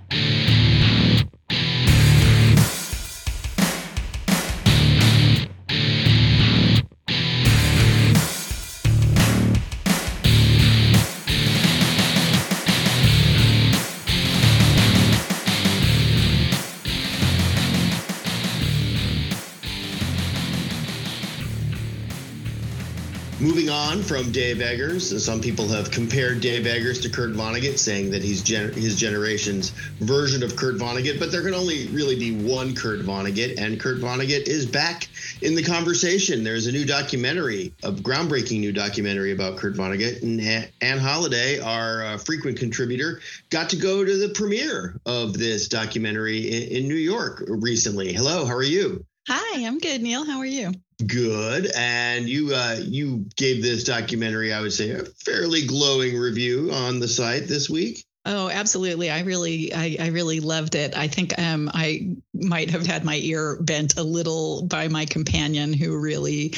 Moving 23.41 23.71
on 23.71 24.03
from 24.03 24.31
Dave 24.33 24.61
Eggers, 24.61 25.25
some 25.25 25.41
people 25.41 25.67
have 25.69 25.91
compared 25.91 26.43
Dave 26.43 26.67
Eggers 26.67 27.01
to 27.01 27.09
Kurt 27.09 27.31
Vonnegut, 27.31 27.79
saying 27.79 28.11
that 28.11 28.23
he's 28.23 28.43
gen- 28.43 28.75
his 28.75 28.97
generation's 28.97 29.71
version 29.99 30.43
of 30.43 30.57
Kurt 30.57 30.77
Vonnegut, 30.77 31.19
but 31.19 31.33
there 31.33 31.43
can 31.43 31.55
only 31.55 31.87
really 31.87 32.17
be 32.17 32.33
one 32.33 32.75
Kurt 32.75 33.01
Vonnegut, 33.01 33.59
and 33.59 33.81
Kurt 33.81 33.97
Vonnegut 33.97 34.47
is 34.47 34.67
back 34.67 35.09
in 35.41 35.55
the 35.55 35.63
conversation. 35.63 36.45
There's 36.45 36.67
a 36.67 36.73
new 36.73 36.85
documentary, 36.85 37.73
a 37.83 37.93
groundbreaking 37.93 38.61
new 38.61 38.73
documentary 38.73 39.33
about 39.33 39.57
Kurt 39.57 39.75
Vonnegut, 39.75 40.21
and 40.21 40.71
Anne 40.83 40.99
Holiday, 40.99 41.61
our 41.61 42.05
uh, 42.05 42.19
frequent 42.19 42.59
contributor, 42.59 43.23
got 43.49 43.71
to 43.71 43.77
go 43.77 44.05
to 44.05 44.19
the 44.19 44.35
premiere 44.35 45.01
of 45.07 45.33
this 45.33 45.67
documentary 45.67 46.41
in, 46.41 46.83
in 46.83 46.89
New 46.89 46.95
York 46.95 47.43
recently. 47.49 48.13
Hello, 48.13 48.45
how 48.45 48.55
are 48.55 48.63
you? 48.63 49.07
Hi, 49.29 49.65
I'm 49.65 49.79
good, 49.79 50.03
Neil. 50.03 50.27
How 50.27 50.41
are 50.41 50.45
you? 50.45 50.75
Good. 51.03 51.71
And 51.75 52.29
you 52.29 52.55
uh, 52.55 52.79
you 52.83 53.27
gave 53.37 53.63
this 53.63 53.85
documentary 53.85 54.53
i 54.53 54.61
would 54.61 54.73
say 54.73 54.91
a 54.91 55.05
fairly 55.25 55.67
glowing 55.67 56.17
review 56.17 56.71
on 56.73 57.01
the 57.01 57.09
site 57.09 57.49
this 57.49 57.69
week 57.69 58.05
Oh, 58.27 58.51
absolutely. 58.51 59.09
I 59.09 59.21
really, 59.23 59.73
I, 59.73 59.97
I, 59.99 60.07
really 60.09 60.41
loved 60.41 60.75
it. 60.75 60.95
I 60.95 61.09
think 61.09 61.39
um, 61.39 61.71
I 61.73 62.17
might 62.35 62.69
have 62.71 62.87
had 62.87 63.03
my 63.03 63.17
ear 63.17 63.57
bent 63.63 63.97
a 63.97 64.03
little 64.03 64.67
by 64.67 64.89
my 64.89 65.07
companion 65.07 65.73
who 65.73 65.99
really 65.99 66.53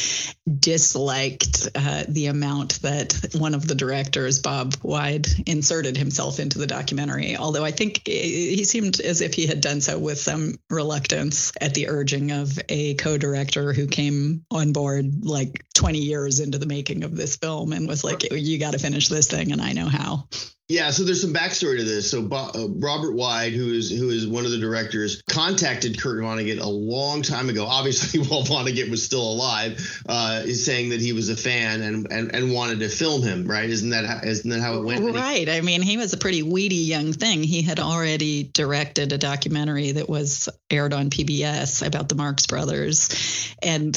disliked 0.59 1.69
uh, 1.76 2.02
the 2.09 2.26
amount 2.26 2.83
that 2.83 3.28
one 3.38 3.54
of 3.54 3.69
the 3.69 3.76
directors, 3.76 4.40
Bob 4.40 4.73
Weide, 4.83 5.28
inserted 5.47 5.97
himself 5.97 6.40
into 6.40 6.59
the 6.59 6.66
documentary. 6.66 7.37
Although 7.37 7.64
I 7.64 7.71
think 7.71 8.09
he 8.09 8.64
seemed 8.64 8.99
as 8.99 9.21
if 9.21 9.33
he 9.33 9.47
had 9.47 9.61
done 9.61 9.81
so 9.81 10.00
with 10.00 10.19
some 10.19 10.57
reluctance 10.69 11.52
at 11.61 11.75
the 11.75 11.88
urging 11.88 12.33
of 12.33 12.59
a 12.69 12.95
co 12.95 13.16
director 13.19 13.73
who 13.73 13.87
came 13.87 14.45
on 14.50 14.73
board 14.73 15.25
like 15.25 15.64
20 15.75 16.00
years 16.00 16.40
into 16.40 16.59
the 16.59 16.66
making 16.66 17.04
of 17.04 17.16
this 17.16 17.37
film 17.37 17.73
and 17.73 17.87
was 17.87 18.02
like, 18.02 18.33
you 18.33 18.59
got 18.59 18.73
to 18.73 18.81
finish 18.81 19.07
this 19.07 19.28
thing, 19.28 19.52
and 19.52 19.62
I 19.62 19.75
know 19.75 19.87
how. 19.87 20.26
Yeah, 20.73 20.91
so 20.91 21.05
there's 21.05 21.21
some 21.21 21.35
backstory 21.35 21.76
to 21.76 21.85
this. 21.85 22.11
So 22.11 22.26
uh, 22.33 22.67
Robert 22.76 23.14
Weide, 23.14 23.52
who 23.52 23.75
is 23.75 23.91
who 23.91 24.09
is 24.09 24.26
one 24.26 24.47
of 24.47 24.52
the 24.52 24.59
directors, 24.59 25.21
contacted 25.29 26.00
Kurt 26.00 26.23
Vonnegut 26.23 26.61
a 26.61 26.69
long 26.69 27.21
time 27.21 27.50
ago. 27.50 27.67
Obviously, 27.67 28.21
while 28.26 28.43
Vonnegut 28.43 28.91
was 28.91 29.05
still 29.05 29.21
alive, 29.21 30.02
uh, 30.09 30.41
is 30.47 30.64
saying 30.64 30.88
that 30.88 31.00
he 31.02 31.12
was 31.12 31.29
a 31.29 31.37
fan 31.37 31.83
and, 31.83 32.11
and 32.11 32.35
and 32.35 32.55
wanted 32.55 32.81
to 32.81 32.88
film 32.88 33.23
him. 33.23 33.47
Right? 33.47 33.69
Isn't 33.69 33.91
that 33.91 34.25
isn't 34.25 34.49
that 34.49 34.61
how 34.61 34.79
it 34.79 34.85
went? 34.85 35.14
Right. 35.14 35.47
I 35.47 35.61
mean, 35.61 35.83
he 35.83 35.99
was 35.99 36.14
a 36.14 36.17
pretty 36.17 36.43
weedy 36.43 36.76
young 36.76 37.12
thing. 37.12 37.43
He 37.43 37.61
had 37.61 37.79
already 37.79 38.45
directed 38.45 39.12
a 39.12 39.19
documentary 39.19 39.93
that 39.93 40.09
was 40.09 40.49
aired 40.71 40.95
on 40.95 41.11
PBS 41.11 41.87
about 41.87 42.09
the 42.09 42.14
Marx 42.14 42.47
Brothers, 42.47 43.55
and 43.62 43.95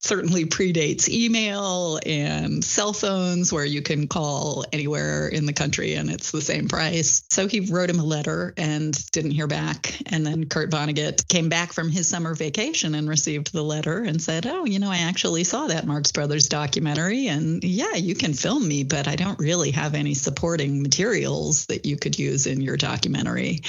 certainly 0.00 0.46
predates 0.46 1.08
email 1.08 2.00
and 2.06 2.64
cell 2.64 2.92
phones 2.92 3.52
where 3.52 3.64
you 3.64 3.82
can 3.82 4.08
call 4.08 4.64
anywhere 4.72 5.28
in 5.28 5.46
the 5.46 5.52
country 5.52 5.94
and 5.94 6.10
it's 6.10 6.30
the 6.30 6.40
same 6.40 6.68
price. 6.68 7.22
So 7.30 7.46
he 7.46 7.60
wrote 7.60 7.90
him 7.90 8.00
a 8.00 8.04
letter 8.04 8.54
and 8.56 8.92
didn't 9.12 9.32
hear 9.32 9.46
back. 9.46 10.00
And 10.06 10.26
then 10.26 10.46
Kurt 10.46 10.70
Vonnegut 10.70 11.28
came 11.28 11.48
back 11.48 11.72
from 11.72 11.90
his 11.90 12.08
summer 12.08 12.34
vacation 12.34 12.94
and 12.94 13.08
received 13.08 13.52
the 13.52 13.62
letter 13.62 14.02
and 14.02 14.20
said, 14.20 14.46
Oh, 14.46 14.64
you 14.64 14.78
know, 14.78 14.90
I 14.90 14.98
actually 14.98 15.44
saw 15.44 15.66
that 15.66 15.86
Marx 15.86 16.12
Brothers 16.12 16.48
documentary. 16.48 17.28
And 17.28 17.62
yeah, 17.62 17.94
you 17.94 18.14
can 18.14 18.32
film 18.32 18.66
me, 18.66 18.84
but 18.84 19.06
I 19.06 19.16
don't 19.16 19.38
really 19.38 19.72
have 19.72 19.94
any 19.94 20.14
supporting 20.14 20.82
materials 20.82 21.66
that 21.66 21.84
you 21.84 21.96
could 21.96 22.18
use 22.18 22.46
in 22.46 22.60
your 22.60 22.76
documentary. 22.76 23.60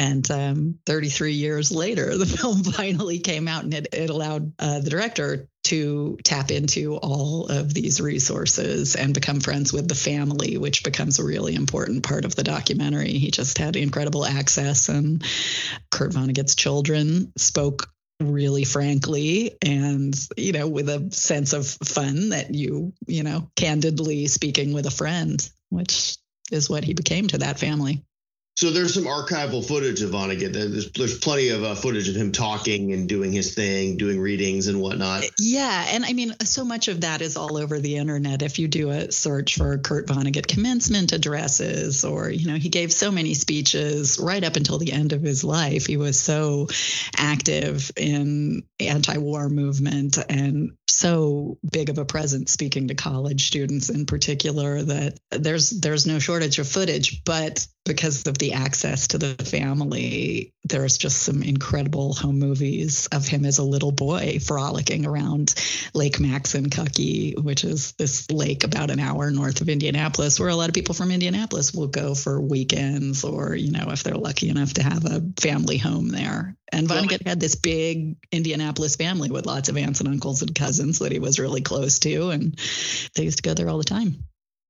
And 0.00 0.28
um, 0.30 0.78
33 0.86 1.34
years 1.34 1.70
later, 1.70 2.16
the 2.16 2.24
film 2.24 2.64
finally 2.64 3.18
came 3.18 3.46
out 3.46 3.64
and 3.64 3.74
it, 3.74 3.88
it 3.92 4.08
allowed 4.08 4.52
uh, 4.58 4.80
the 4.80 4.88
director 4.88 5.46
to 5.64 6.18
tap 6.24 6.50
into 6.50 6.96
all 6.96 7.48
of 7.48 7.74
these 7.74 8.00
resources 8.00 8.96
and 8.96 9.12
become 9.12 9.40
friends 9.40 9.74
with 9.74 9.88
the 9.88 9.94
family, 9.94 10.56
which 10.56 10.84
becomes 10.84 11.18
a 11.18 11.24
really 11.24 11.54
important 11.54 12.02
part 12.02 12.24
of 12.24 12.34
the 12.34 12.42
documentary. 12.42 13.12
He 13.12 13.30
just 13.30 13.58
had 13.58 13.76
incredible 13.76 14.24
access, 14.24 14.88
and 14.88 15.22
Kurt 15.90 16.14
Vonnegut's 16.14 16.54
children 16.54 17.32
spoke 17.36 17.90
really 18.20 18.64
frankly 18.64 19.56
and 19.62 20.14
you 20.36 20.52
know 20.52 20.68
with 20.68 20.90
a 20.90 21.08
sense 21.10 21.54
of 21.54 21.66
fun 21.66 22.28
that 22.30 22.54
you 22.54 22.92
you 23.06 23.22
know 23.22 23.50
candidly 23.56 24.26
speaking 24.26 24.74
with 24.74 24.84
a 24.84 24.90
friend 24.90 25.48
which 25.70 26.18
is 26.52 26.68
what 26.68 26.84
he 26.84 26.92
became 26.92 27.28
to 27.28 27.38
that 27.38 27.58
family 27.58 28.04
so 28.60 28.70
there's 28.70 28.92
some 28.92 29.04
archival 29.04 29.66
footage 29.66 30.02
of 30.02 30.10
Vonnegut. 30.10 30.52
There's 30.52 30.92
there's 30.92 31.18
plenty 31.18 31.48
of 31.48 31.64
uh, 31.64 31.74
footage 31.74 32.10
of 32.10 32.14
him 32.14 32.30
talking 32.30 32.92
and 32.92 33.08
doing 33.08 33.32
his 33.32 33.54
thing, 33.54 33.96
doing 33.96 34.20
readings 34.20 34.66
and 34.66 34.82
whatnot. 34.82 35.24
Yeah, 35.38 35.86
and 35.88 36.04
I 36.04 36.12
mean, 36.12 36.36
so 36.44 36.62
much 36.62 36.88
of 36.88 37.00
that 37.00 37.22
is 37.22 37.38
all 37.38 37.56
over 37.56 37.80
the 37.80 37.96
internet. 37.96 38.42
If 38.42 38.58
you 38.58 38.68
do 38.68 38.90
a 38.90 39.10
search 39.10 39.56
for 39.56 39.78
Kurt 39.78 40.08
Vonnegut 40.08 40.46
commencement 40.46 41.12
addresses, 41.12 42.04
or 42.04 42.28
you 42.28 42.48
know, 42.48 42.56
he 42.56 42.68
gave 42.68 42.92
so 42.92 43.10
many 43.10 43.32
speeches 43.32 44.18
right 44.22 44.44
up 44.44 44.56
until 44.56 44.76
the 44.76 44.92
end 44.92 45.14
of 45.14 45.22
his 45.22 45.42
life. 45.42 45.86
He 45.86 45.96
was 45.96 46.20
so 46.20 46.68
active 47.16 47.90
in 47.96 48.64
anti-war 48.78 49.48
movement 49.48 50.18
and 50.28 50.72
so 50.90 51.56
big 51.72 51.88
of 51.88 51.96
a 51.96 52.04
presence 52.04 52.52
speaking 52.52 52.88
to 52.88 52.94
college 52.94 53.46
students 53.46 53.88
in 53.88 54.04
particular 54.04 54.82
that 54.82 55.18
there's 55.30 55.70
there's 55.70 56.06
no 56.06 56.18
shortage 56.18 56.58
of 56.58 56.68
footage 56.68 57.24
but 57.24 57.66
because 57.90 58.24
of 58.28 58.38
the 58.38 58.52
access 58.52 59.08
to 59.08 59.18
the 59.18 59.34
family 59.44 60.52
there's 60.62 60.96
just 60.96 61.24
some 61.24 61.42
incredible 61.42 62.14
home 62.14 62.38
movies 62.38 63.08
of 63.08 63.26
him 63.26 63.44
as 63.44 63.58
a 63.58 63.64
little 63.64 63.90
boy 63.90 64.38
frolicking 64.40 65.04
around 65.04 65.52
Lake 65.92 66.20
Max 66.20 66.54
and 66.54 66.70
Maxinkuckee 66.70 67.42
which 67.42 67.64
is 67.64 67.90
this 67.98 68.30
lake 68.30 68.62
about 68.62 68.92
an 68.92 69.00
hour 69.00 69.32
north 69.32 69.60
of 69.60 69.68
Indianapolis 69.68 70.38
where 70.38 70.50
a 70.50 70.54
lot 70.54 70.68
of 70.68 70.74
people 70.74 70.94
from 70.94 71.10
Indianapolis 71.10 71.74
will 71.74 71.88
go 71.88 72.14
for 72.14 72.40
weekends 72.40 73.24
or 73.24 73.56
you 73.56 73.72
know 73.72 73.88
if 73.90 74.04
they're 74.04 74.14
lucky 74.14 74.50
enough 74.50 74.74
to 74.74 74.84
have 74.84 75.04
a 75.04 75.20
family 75.40 75.76
home 75.76 76.10
there 76.10 76.54
and 76.70 76.88
Vonnegut 76.88 77.26
had 77.26 77.40
this 77.40 77.56
big 77.56 78.18
Indianapolis 78.30 78.94
family 78.94 79.30
with 79.30 79.46
lots 79.46 79.68
of 79.68 79.76
aunts 79.76 79.98
and 79.98 80.08
uncles 80.08 80.42
and 80.42 80.54
cousins 80.54 81.00
that 81.00 81.10
he 81.10 81.18
was 81.18 81.40
really 81.40 81.62
close 81.62 81.98
to, 82.00 82.30
and 82.30 82.56
they 83.16 83.24
used 83.24 83.38
to 83.38 83.42
go 83.42 83.54
there 83.54 83.68
all 83.68 83.78
the 83.78 83.82
time. 83.82 84.22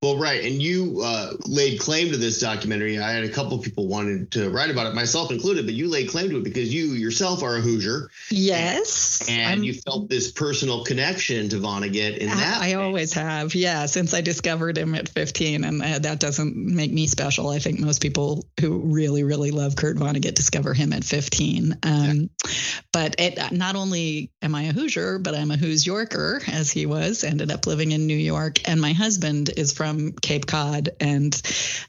Well, 0.02 0.16
right, 0.16 0.42
and 0.42 0.62
you 0.62 1.02
uh, 1.04 1.32
laid 1.44 1.78
claim 1.78 2.10
to 2.12 2.16
this 2.16 2.40
documentary. 2.40 2.98
I 2.98 3.12
had 3.12 3.24
a 3.24 3.28
couple 3.28 3.58
of 3.58 3.62
people 3.62 3.86
wanted 3.86 4.30
to 4.30 4.48
write 4.48 4.70
about 4.70 4.86
it, 4.86 4.94
myself 4.94 5.30
included, 5.30 5.66
but 5.66 5.74
you 5.74 5.90
laid 5.90 6.08
claim 6.08 6.30
to 6.30 6.38
it 6.38 6.42
because 6.42 6.72
you 6.72 6.94
yourself 6.94 7.42
are 7.42 7.56
a 7.56 7.60
Hoosier. 7.60 8.08
Yes, 8.30 9.28
and 9.28 9.60
I'm, 9.60 9.62
you 9.62 9.74
felt 9.74 10.08
this 10.08 10.32
personal 10.32 10.84
connection 10.84 11.50
to 11.50 11.56
Vonnegut 11.56 12.16
in 12.16 12.28
that. 12.28 12.62
I, 12.62 12.70
I 12.70 12.74
always 12.76 13.12
have, 13.12 13.54
yeah, 13.54 13.84
since 13.84 14.14
I 14.14 14.22
discovered 14.22 14.78
him 14.78 14.94
at 14.94 15.10
15, 15.10 15.64
and 15.64 15.82
uh, 15.82 15.98
that 15.98 16.18
doesn't 16.18 16.56
make 16.56 16.90
me 16.90 17.06
special. 17.06 17.50
I 17.50 17.58
think 17.58 17.78
most 17.78 18.00
people 18.00 18.46
who 18.58 18.78
really, 18.78 19.22
really 19.22 19.50
love 19.50 19.76
Kurt 19.76 19.98
Vonnegut 19.98 20.34
discover 20.34 20.72
him 20.72 20.94
at 20.94 21.04
15. 21.04 21.76
Um, 21.82 21.90
yeah. 21.92 22.50
But 22.90 23.16
it, 23.18 23.52
not 23.52 23.76
only 23.76 24.30
am 24.40 24.54
I 24.54 24.62
a 24.62 24.72
Hoosier, 24.72 25.18
but 25.18 25.34
I'm 25.34 25.50
a 25.50 25.58
Hoos 25.58 25.86
Yorker, 25.86 26.40
as 26.50 26.70
he 26.70 26.86
was. 26.86 27.22
Ended 27.22 27.50
up 27.50 27.66
living 27.66 27.92
in 27.92 28.06
New 28.06 28.16
York, 28.16 28.66
and 28.66 28.80
my 28.80 28.94
husband 28.94 29.50
is 29.54 29.74
from 29.74 29.89
from 29.90 30.12
Cape 30.12 30.46
Cod, 30.46 30.90
and 31.00 31.40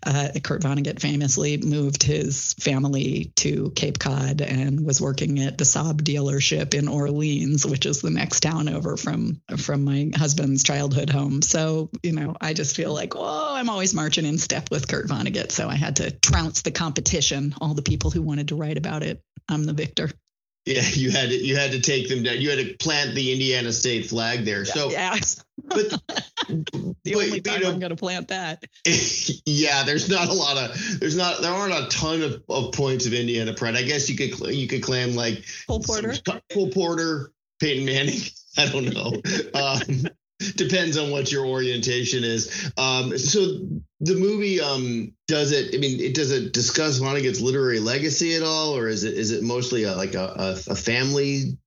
uh, 0.06 0.30
Kurt 0.44 0.62
Vonnegut 0.62 1.00
famously 1.00 1.58
moved 1.58 2.04
his 2.04 2.54
family 2.56 3.32
to 3.38 3.72
Cape 3.76 4.00
Cod 4.00 4.42
and 4.42 4.86
was 4.86 5.00
working 5.00 5.40
at 5.40 5.58
the 5.58 5.64
Saab 5.64 6.02
dealership 6.02 6.74
in 6.74 6.88
Orleans, 6.88 7.66
which 7.66 7.86
is 7.86 8.02
the 8.02 8.10
next 8.10 8.42
town 8.42 8.70
over 8.70 8.98
from 8.98 9.42
from 9.58 9.84
my 9.84 10.12
husband's 10.16 10.64
childhood 10.64 11.10
home. 11.10 11.42
So 11.42 11.90
you 12.02 12.14
know, 12.14 12.36
I 12.42 12.54
just 12.54 12.76
feel 12.76 12.94
like, 12.94 13.14
whoa, 13.14 13.54
I'm 13.54 13.70
always 13.70 13.94
marching 13.94 14.26
in 14.26 14.38
step 14.38 14.72
with 14.72 14.88
Kurt 14.88 15.08
Vonnegut. 15.08 15.52
So 15.52 15.70
I 15.70 15.76
had 15.76 15.98
to 15.98 16.12
trounce 16.12 16.64
the 16.64 16.72
competition. 16.72 17.54
All 17.62 17.74
the 17.74 17.82
people 17.82 18.12
who 18.12 18.22
wanted 18.22 18.48
to 18.50 18.56
write 18.56 18.78
about 18.78 19.04
it, 19.04 19.22
I'm 19.48 19.64
the 19.66 19.74
victor. 19.74 20.10
Yeah, 20.66 20.84
you 20.94 21.10
had 21.10 21.30
to 21.30 21.36
you 21.36 21.56
had 21.56 21.72
to 21.72 21.82
take 21.82 22.08
them 22.08 22.22
down. 22.24 22.40
You 22.40 22.52
had 22.52 22.60
to 22.60 22.76
plant 22.78 23.16
the 23.16 23.32
Indiana 23.32 23.74
state 23.74 24.08
flag 24.08 24.46
there. 24.46 24.64
So, 24.64 24.92
yeah. 24.92 25.18
but 25.64 25.90
the 25.90 26.96
but, 27.04 27.16
only 27.16 27.42
time 27.42 27.56
you 27.56 27.64
know, 27.64 27.72
I'm 27.72 27.80
going 27.80 27.90
to 27.90 27.96
plant 27.96 28.28
that. 28.28 28.64
yeah, 29.46 29.84
there's 29.84 30.08
not 30.08 30.28
a 30.28 30.34
lot 30.34 30.58
of 30.58 31.00
there's 31.00 31.16
not 31.16 31.42
there 31.42 31.52
aren't 31.52 31.74
a 31.74 31.88
ton 31.88 32.22
of, 32.22 32.44
of 32.48 32.74
points 32.74 33.08
of 33.08 33.14
Indiana 33.14 33.54
pride. 33.54 33.76
I 33.76 33.82
guess 33.82 34.08
you 34.08 34.16
could 34.16 34.56
you 34.56 34.68
could 34.68 34.84
claim 34.84 35.16
like 35.16 35.46
Cole 35.68 35.80
Porter, 35.80 36.14
Cole 36.54 36.70
Porter, 36.70 37.32
Peyton 37.60 37.86
Manning. 37.86 38.20
I 38.58 38.66
don't 38.68 38.94
know. 38.94 39.14
Um, 39.54 40.08
depends 40.56 40.98
on 40.98 41.12
what 41.12 41.32
your 41.32 41.46
orientation 41.46 42.24
is. 42.24 42.72
Um, 42.78 43.18
so 43.18 43.42
the 44.00 44.16
movie 44.16 44.62
um, 44.62 45.14
does 45.28 45.52
it. 45.52 45.76
I 45.76 45.78
mean, 45.78 46.00
it 46.00 46.14
does 46.14 46.32
it 46.32 46.54
discuss 46.54 47.00
Vonnegut's 47.00 47.42
literary 47.42 47.80
legacy 47.80 48.36
at 48.36 48.44
all, 48.44 48.76
or 48.76 48.88
is 48.88 49.04
it 49.04 49.14
is 49.14 49.32
it 49.32 49.44
mostly 49.44 49.84
a, 49.84 49.96
like 49.96 50.16
a, 50.16 50.58
a, 50.68 50.72
a 50.72 50.76
family? 50.76 51.58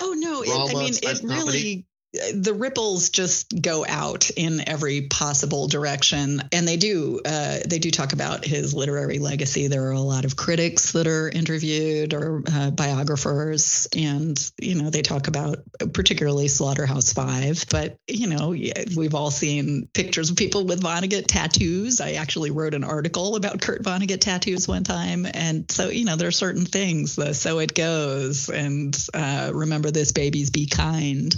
Oh 0.00 0.14
no! 0.16 0.42
It, 0.42 0.50
I 0.50 0.74
mean, 0.74 0.94
it 0.94 1.22
really 1.22 1.86
the 2.34 2.54
ripples 2.54 3.10
just 3.10 3.60
go 3.60 3.84
out 3.88 4.30
in 4.30 4.66
every 4.68 5.02
possible 5.02 5.66
direction. 5.66 6.42
And 6.52 6.66
they 6.66 6.76
do 6.76 7.20
uh, 7.24 7.58
they 7.66 7.78
do 7.78 7.90
talk 7.90 8.12
about 8.12 8.44
his 8.44 8.74
literary 8.74 9.18
legacy. 9.18 9.66
There 9.66 9.88
are 9.88 9.92
a 9.92 10.00
lot 10.00 10.24
of 10.24 10.36
critics 10.36 10.92
that 10.92 11.06
are 11.06 11.28
interviewed 11.28 12.14
or 12.14 12.42
uh, 12.52 12.70
biographers. 12.70 13.88
And 13.96 14.38
you 14.60 14.80
know 14.80 14.90
they 14.90 15.02
talk 15.02 15.26
about 15.26 15.58
particularly 15.92 16.48
slaughterhouse 16.48 17.12
five. 17.12 17.64
But 17.70 17.98
you 18.06 18.28
know 18.28 18.50
we've 18.96 19.14
all 19.14 19.30
seen 19.30 19.88
pictures 19.92 20.30
of 20.30 20.36
people 20.36 20.64
with 20.64 20.82
vonnegut 20.82 21.24
tattoos. 21.26 22.00
I 22.00 22.12
actually 22.12 22.52
wrote 22.52 22.74
an 22.74 22.84
article 22.84 23.34
about 23.34 23.60
kurt 23.60 23.82
vonnegut 23.82 24.20
tattoos 24.20 24.68
one 24.68 24.84
time. 24.84 25.26
And 25.26 25.68
so 25.70 25.88
you 25.88 26.04
know 26.04 26.16
there 26.16 26.28
are 26.28 26.32
certain 26.32 26.64
things 26.64 27.16
the 27.16 27.34
so 27.34 27.58
it 27.58 27.74
goes 27.74 28.48
and 28.48 28.96
uh, 29.12 29.50
remember 29.52 29.90
this 29.90 30.12
babies 30.12 30.50
be 30.50 30.66
kind 30.66 31.34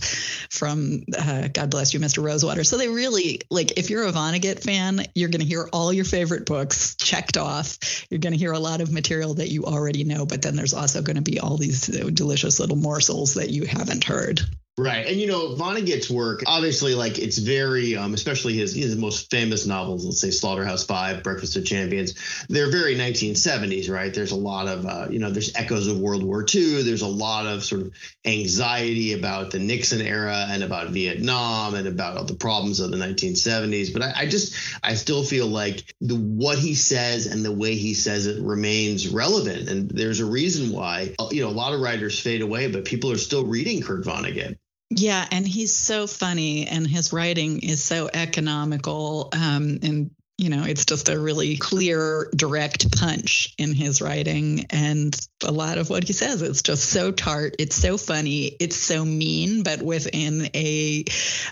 from 0.50 0.65
from 0.66 1.04
uh, 1.16 1.46
God 1.46 1.70
Bless 1.70 1.94
You, 1.94 2.00
Mr. 2.00 2.24
Rosewater. 2.24 2.64
So 2.64 2.76
they 2.76 2.88
really 2.88 3.40
like 3.50 3.78
if 3.78 3.88
you're 3.88 4.04
a 4.04 4.10
Vonnegut 4.10 4.64
fan, 4.64 5.00
you're 5.14 5.28
going 5.28 5.42
to 5.42 5.46
hear 5.46 5.68
all 5.72 5.92
your 5.92 6.04
favorite 6.04 6.44
books 6.44 6.96
checked 6.96 7.36
off. 7.36 7.78
You're 8.10 8.18
going 8.18 8.32
to 8.32 8.38
hear 8.38 8.50
a 8.50 8.58
lot 8.58 8.80
of 8.80 8.90
material 8.90 9.34
that 9.34 9.48
you 9.48 9.64
already 9.64 10.02
know, 10.02 10.26
but 10.26 10.42
then 10.42 10.56
there's 10.56 10.74
also 10.74 11.02
going 11.02 11.16
to 11.16 11.22
be 11.22 11.38
all 11.38 11.56
these 11.56 11.88
uh, 11.88 12.10
delicious 12.12 12.58
little 12.58 12.74
morsels 12.74 13.34
that 13.34 13.50
you 13.50 13.64
haven't 13.64 14.02
heard. 14.02 14.40
Right. 14.78 15.06
And 15.06 15.16
you 15.16 15.26
know, 15.26 15.54
Vonnegut's 15.54 16.10
work, 16.10 16.42
obviously, 16.46 16.94
like 16.94 17.18
it's 17.18 17.38
very, 17.38 17.96
um, 17.96 18.12
especially 18.12 18.52
his 18.52 18.74
his 18.74 18.94
most 18.94 19.30
famous 19.30 19.64
novels, 19.64 20.04
let's 20.04 20.20
say 20.20 20.30
Slaughterhouse 20.30 20.84
Five, 20.84 21.22
Breakfast 21.22 21.56
of 21.56 21.64
Champions, 21.64 22.44
they're 22.50 22.70
very 22.70 22.94
1970s, 22.94 23.88
right? 23.88 24.12
There's 24.12 24.32
a 24.32 24.36
lot 24.36 24.68
of, 24.68 24.84
uh, 24.84 25.06
you 25.08 25.18
know, 25.18 25.30
there's 25.30 25.56
echoes 25.56 25.86
of 25.86 25.98
World 25.98 26.22
War 26.22 26.44
II. 26.54 26.82
There's 26.82 27.00
a 27.00 27.08
lot 27.08 27.46
of 27.46 27.64
sort 27.64 27.80
of 27.80 27.94
anxiety 28.26 29.14
about 29.14 29.50
the 29.50 29.60
Nixon 29.60 30.02
era 30.02 30.46
and 30.50 30.62
about 30.62 30.90
Vietnam 30.90 31.74
and 31.74 31.88
about 31.88 32.18
all 32.18 32.24
the 32.24 32.34
problems 32.34 32.78
of 32.78 32.90
the 32.90 32.98
1970s. 32.98 33.94
But 33.94 34.02
I, 34.02 34.12
I 34.14 34.26
just, 34.26 34.54
I 34.84 34.92
still 34.92 35.24
feel 35.24 35.46
like 35.46 35.94
the 36.02 36.16
what 36.16 36.58
he 36.58 36.74
says 36.74 37.24
and 37.24 37.42
the 37.42 37.50
way 37.52 37.76
he 37.76 37.94
says 37.94 38.26
it 38.26 38.42
remains 38.42 39.08
relevant. 39.08 39.70
And 39.70 39.90
there's 39.90 40.20
a 40.20 40.26
reason 40.26 40.70
why, 40.70 41.14
you 41.30 41.40
know, 41.40 41.48
a 41.48 41.50
lot 41.50 41.72
of 41.72 41.80
writers 41.80 42.20
fade 42.20 42.42
away, 42.42 42.70
but 42.70 42.84
people 42.84 43.10
are 43.10 43.16
still 43.16 43.46
reading 43.46 43.80
Kurt 43.80 44.04
Vonnegut. 44.04 44.58
Yeah, 44.90 45.26
and 45.32 45.46
he's 45.46 45.74
so 45.74 46.06
funny, 46.06 46.66
and 46.66 46.86
his 46.86 47.12
writing 47.12 47.62
is 47.62 47.82
so 47.82 48.08
economical 48.12 49.30
um, 49.32 49.78
and 49.82 50.10
You 50.38 50.50
know, 50.50 50.64
it's 50.64 50.84
just 50.84 51.08
a 51.08 51.18
really 51.18 51.56
clear, 51.56 52.28
direct 52.36 52.94
punch 52.98 53.54
in 53.56 53.72
his 53.72 54.02
writing. 54.02 54.66
And 54.68 55.18
a 55.42 55.50
lot 55.50 55.78
of 55.78 55.88
what 55.88 56.04
he 56.04 56.12
says, 56.12 56.42
it's 56.42 56.60
just 56.60 56.84
so 56.90 57.10
tart. 57.10 57.56
It's 57.58 57.74
so 57.74 57.96
funny. 57.96 58.54
It's 58.60 58.76
so 58.76 59.02
mean, 59.02 59.62
but 59.62 59.80
within 59.80 60.50
a 60.54 61.04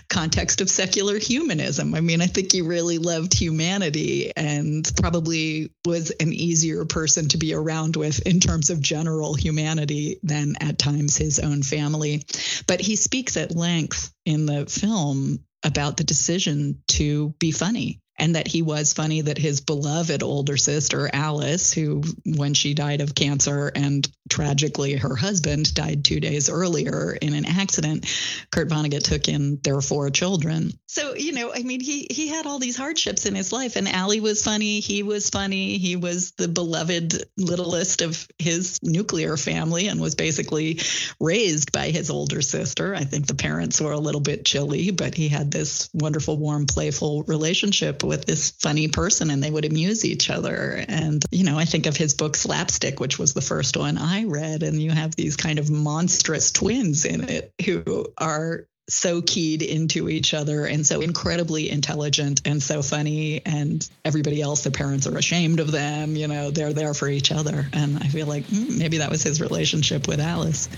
context 0.07 0.61
of 0.61 0.69
secular 0.69 1.17
humanism. 1.17 1.95
I 1.95 2.01
mean, 2.01 2.21
I 2.21 2.27
think 2.27 2.51
he 2.51 2.61
really 2.61 2.99
loved 2.99 3.33
humanity 3.33 4.31
and 4.35 4.89
probably 5.01 5.71
was 5.83 6.11
an 6.11 6.31
easier 6.31 6.85
person 6.85 7.27
to 7.29 7.37
be 7.37 7.55
around 7.55 7.95
with 7.95 8.19
in 8.27 8.39
terms 8.39 8.69
of 8.69 8.81
general 8.81 9.33
humanity 9.33 10.19
than 10.21 10.57
at 10.61 10.77
times 10.77 11.17
his 11.17 11.39
own 11.39 11.63
family. 11.63 12.23
But 12.67 12.81
he 12.81 12.97
speaks 12.97 13.35
at 13.35 13.55
length 13.55 14.13
in 14.25 14.45
the 14.45 14.67
film 14.67 15.39
about 15.63 15.97
the 15.97 16.03
decision 16.03 16.83
to 16.87 17.33
be 17.39 17.49
funny 17.49 17.99
and 18.17 18.35
that 18.35 18.47
he 18.47 18.61
was 18.61 18.93
funny 18.93 19.21
that 19.21 19.37
his 19.37 19.61
beloved 19.61 20.23
older 20.23 20.57
sister 20.57 21.09
Alice 21.11 21.73
who 21.73 22.01
when 22.25 22.53
she 22.53 22.73
died 22.73 23.01
of 23.01 23.15
cancer 23.15 23.71
and 23.75 24.07
tragically 24.29 24.95
her 24.95 25.15
husband 25.15 25.73
died 25.73 26.03
2 26.03 26.19
days 26.19 26.49
earlier 26.49 27.17
in 27.21 27.33
an 27.33 27.45
accident 27.45 28.05
Kurt 28.51 28.69
Vonnegut 28.69 29.03
took 29.03 29.27
in 29.27 29.59
their 29.61 29.81
four 29.81 30.09
children. 30.09 30.71
So 30.87 31.15
you 31.15 31.33
know 31.33 31.51
I 31.53 31.63
mean 31.63 31.81
he 31.81 32.07
he 32.09 32.27
had 32.29 32.45
all 32.45 32.59
these 32.59 32.77
hardships 32.77 33.25
in 33.25 33.35
his 33.35 33.51
life 33.51 33.75
and 33.75 33.87
Allie 33.87 34.21
was 34.21 34.43
funny 34.43 34.79
he 34.79 35.03
was 35.03 35.29
funny 35.29 35.77
he 35.77 35.95
was 35.95 36.31
the 36.31 36.47
beloved 36.47 37.23
littlest 37.37 38.01
of 38.01 38.27
his 38.39 38.79
nuclear 38.81 39.35
family 39.37 39.87
and 39.87 39.99
was 39.99 40.15
basically 40.15 40.79
raised 41.19 41.71
by 41.71 41.89
his 41.89 42.09
older 42.09 42.41
sister. 42.41 42.95
I 42.95 43.03
think 43.03 43.27
the 43.27 43.35
parents 43.35 43.81
were 43.81 43.91
a 43.91 43.99
little 43.99 44.21
bit 44.21 44.45
chilly 44.45 44.91
but 44.91 45.15
he 45.15 45.27
had 45.27 45.51
this 45.51 45.89
wonderful 45.93 46.37
warm 46.37 46.65
playful 46.65 47.23
relationship 47.23 48.04
with 48.05 48.25
this 48.25 48.51
funny 48.51 48.87
person 48.87 49.29
and 49.29 49.43
they 49.43 49.51
would 49.51 49.65
amuse 49.65 50.05
each 50.05 50.29
other. 50.29 50.83
And, 50.87 51.23
you 51.31 51.43
know, 51.43 51.57
I 51.57 51.65
think 51.65 51.85
of 51.85 51.97
his 51.97 52.13
book 52.13 52.35
Slapstick, 52.35 52.99
which 52.99 53.19
was 53.19 53.33
the 53.33 53.41
first 53.41 53.77
one 53.77 53.97
I 53.97 54.25
read, 54.25 54.63
and 54.63 54.81
you 54.81 54.91
have 54.91 55.15
these 55.15 55.35
kind 55.35 55.59
of 55.59 55.69
monstrous 55.69 56.51
twins 56.51 57.05
in 57.05 57.29
it 57.29 57.53
who 57.65 58.07
are 58.17 58.67
so 58.87 59.21
keyed 59.21 59.61
into 59.63 60.09
each 60.09 60.33
other 60.33 60.65
and 60.65 60.85
so 60.85 61.01
incredibly 61.01 61.71
intelligent 61.71 62.41
and 62.45 62.61
so 62.61 62.83
funny 62.83 63.41
and 63.45 63.89
everybody 64.03 64.41
else 64.41 64.63
their 64.63 64.71
parents 64.71 65.07
are 65.07 65.17
ashamed 65.17 65.59
of 65.59 65.71
them 65.71 66.15
you 66.15 66.27
know 66.27 66.51
they're 66.51 66.71
there 66.71 66.93
for 66.93 67.07
each 67.07 67.31
other 67.31 67.67
and 67.73 67.97
i 67.97 68.07
feel 68.07 68.27
like 68.27 68.43
mm, 68.45 68.77
maybe 68.77 68.99
that 68.99 69.09
was 69.09 69.23
his 69.23 69.41
relationship 69.41 70.07
with 70.07 70.19
alice 70.19 70.69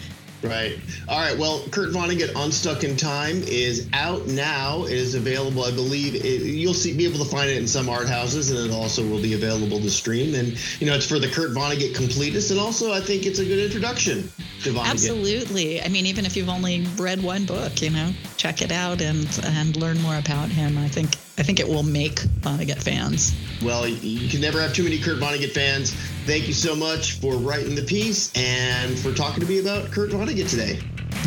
Right. 0.44 0.80
All 1.08 1.20
right. 1.20 1.38
Well, 1.38 1.64
Kurt 1.72 1.90
Vonnegut 1.90 2.34
Unstuck 2.36 2.84
in 2.84 2.96
Time 2.96 3.42
is 3.44 3.90
out 3.94 4.28
now. 4.28 4.84
It 4.84 4.94
is 4.94 5.16
available, 5.16 5.64
I 5.64 5.72
believe. 5.72 6.14
It, 6.16 6.44
you'll 6.44 6.76
see 6.76 6.96
be 6.96 7.06
able 7.06 7.24
to 7.26 7.30
find 7.30 7.50
it 7.50 7.58
in 7.58 7.68
some 7.68 7.90
art 7.90 8.08
houses, 8.08 8.52
and 8.52 8.60
it 8.60 8.74
also 8.74 9.06
will 9.08 9.22
be 9.22 9.34
available 9.34 9.80
to 9.80 9.90
stream. 9.90 10.36
And 10.36 10.58
you 10.80 10.86
know, 10.86 10.96
it's 10.96 11.08
for 11.08 11.18
the 11.18 11.28
Kurt 11.28 11.52
Vonnegut 11.52 11.96
completists, 11.96 12.52
and 12.52 12.60
also 12.60 12.94
I 12.94 13.02
think 13.02 13.26
it's 13.26 13.40
a 13.40 13.46
good 13.46 13.60
introduction 13.60 14.32
to 14.64 14.70
Vonnegut. 14.70 14.92
Absolutely. 14.92 15.82
I 15.82 15.88
mean, 15.88 16.06
even 16.06 16.26
if 16.26 16.38
you've 16.38 16.50
only 16.50 16.86
read 16.98 17.22
one 17.24 17.46
book, 17.46 17.82
you 17.82 17.90
know, 17.90 18.12
check 18.38 18.62
it 18.62 18.72
out 18.72 19.02
and 19.02 19.28
and 19.44 19.76
learn 19.76 20.00
more 20.02 20.18
about 20.18 20.50
him. 20.50 20.78
I 20.78 20.88
think 20.88 21.16
I 21.38 21.44
think 21.44 21.60
it 21.60 21.68
will 21.68 21.84
make 21.84 22.16
Vonnegut 22.42 22.82
fans. 22.82 23.36
Well, 23.64 23.88
you 23.88 24.28
can 24.28 24.42
never 24.42 24.60
have 24.60 24.74
too 24.74 24.84
many 24.84 24.98
Kurt 24.98 25.20
Vonnegut 25.20 25.52
fans. 25.52 25.94
Thank 26.26 26.48
you 26.48 26.54
so 26.54 26.76
much 26.76 27.14
for 27.20 27.34
writing 27.34 27.76
the 27.76 27.84
piece 27.84 28.32
and 28.36 28.98
for 28.98 29.14
talking 29.14 29.42
to 29.42 29.50
me 29.50 29.60
about 29.60 29.92
Kurt 29.92 30.10
Vonnegut 30.10 30.50
today. 30.50 30.80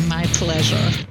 My 0.07 0.25
pleasure. 0.27 1.07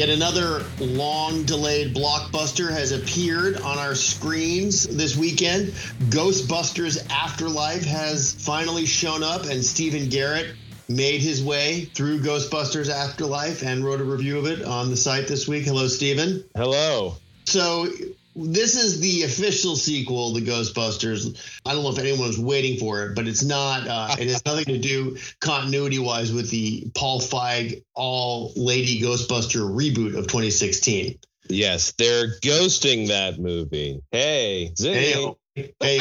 Yet 0.00 0.08
another 0.08 0.64
long 0.78 1.42
delayed 1.42 1.94
blockbuster 1.94 2.70
has 2.70 2.90
appeared 2.90 3.58
on 3.58 3.76
our 3.76 3.94
screens 3.94 4.84
this 4.84 5.14
weekend. 5.14 5.74
Ghostbusters 6.08 7.06
Afterlife 7.10 7.84
has 7.84 8.32
finally 8.32 8.86
shown 8.86 9.22
up, 9.22 9.44
and 9.44 9.62
Stephen 9.62 10.08
Garrett 10.08 10.56
made 10.88 11.20
his 11.20 11.44
way 11.44 11.84
through 11.94 12.20
Ghostbusters 12.20 12.88
Afterlife 12.88 13.62
and 13.62 13.84
wrote 13.84 14.00
a 14.00 14.04
review 14.04 14.38
of 14.38 14.46
it 14.46 14.64
on 14.64 14.88
the 14.88 14.96
site 14.96 15.28
this 15.28 15.46
week. 15.46 15.66
Hello, 15.66 15.86
Stephen. 15.86 16.44
Hello. 16.56 17.16
So, 17.44 17.86
this 18.40 18.76
is 18.76 19.00
the 19.00 19.22
official 19.22 19.76
sequel 19.76 20.34
to 20.34 20.40
Ghostbusters. 20.40 21.38
I 21.64 21.74
don't 21.74 21.82
know 21.82 21.90
if 21.90 21.98
anyone 21.98 22.26
was 22.26 22.38
waiting 22.38 22.78
for 22.78 23.04
it, 23.04 23.14
but 23.14 23.28
it's 23.28 23.44
not. 23.44 23.86
Uh, 23.86 24.16
it 24.18 24.28
has 24.28 24.44
nothing 24.44 24.64
to 24.66 24.78
do 24.78 25.16
continuity 25.40 25.98
wise 25.98 26.32
with 26.32 26.50
the 26.50 26.90
Paul 26.94 27.20
Feig 27.20 27.84
all 27.94 28.52
lady 28.56 29.00
Ghostbuster 29.00 29.60
reboot 29.60 30.16
of 30.16 30.26
2016. 30.26 31.18
Yes, 31.48 31.92
they're 31.92 32.38
ghosting 32.40 33.08
that 33.08 33.38
movie. 33.38 34.00
Hey, 34.10 34.72
zing. 34.76 34.94
Hey, 35.54 35.74
hey 35.80 35.98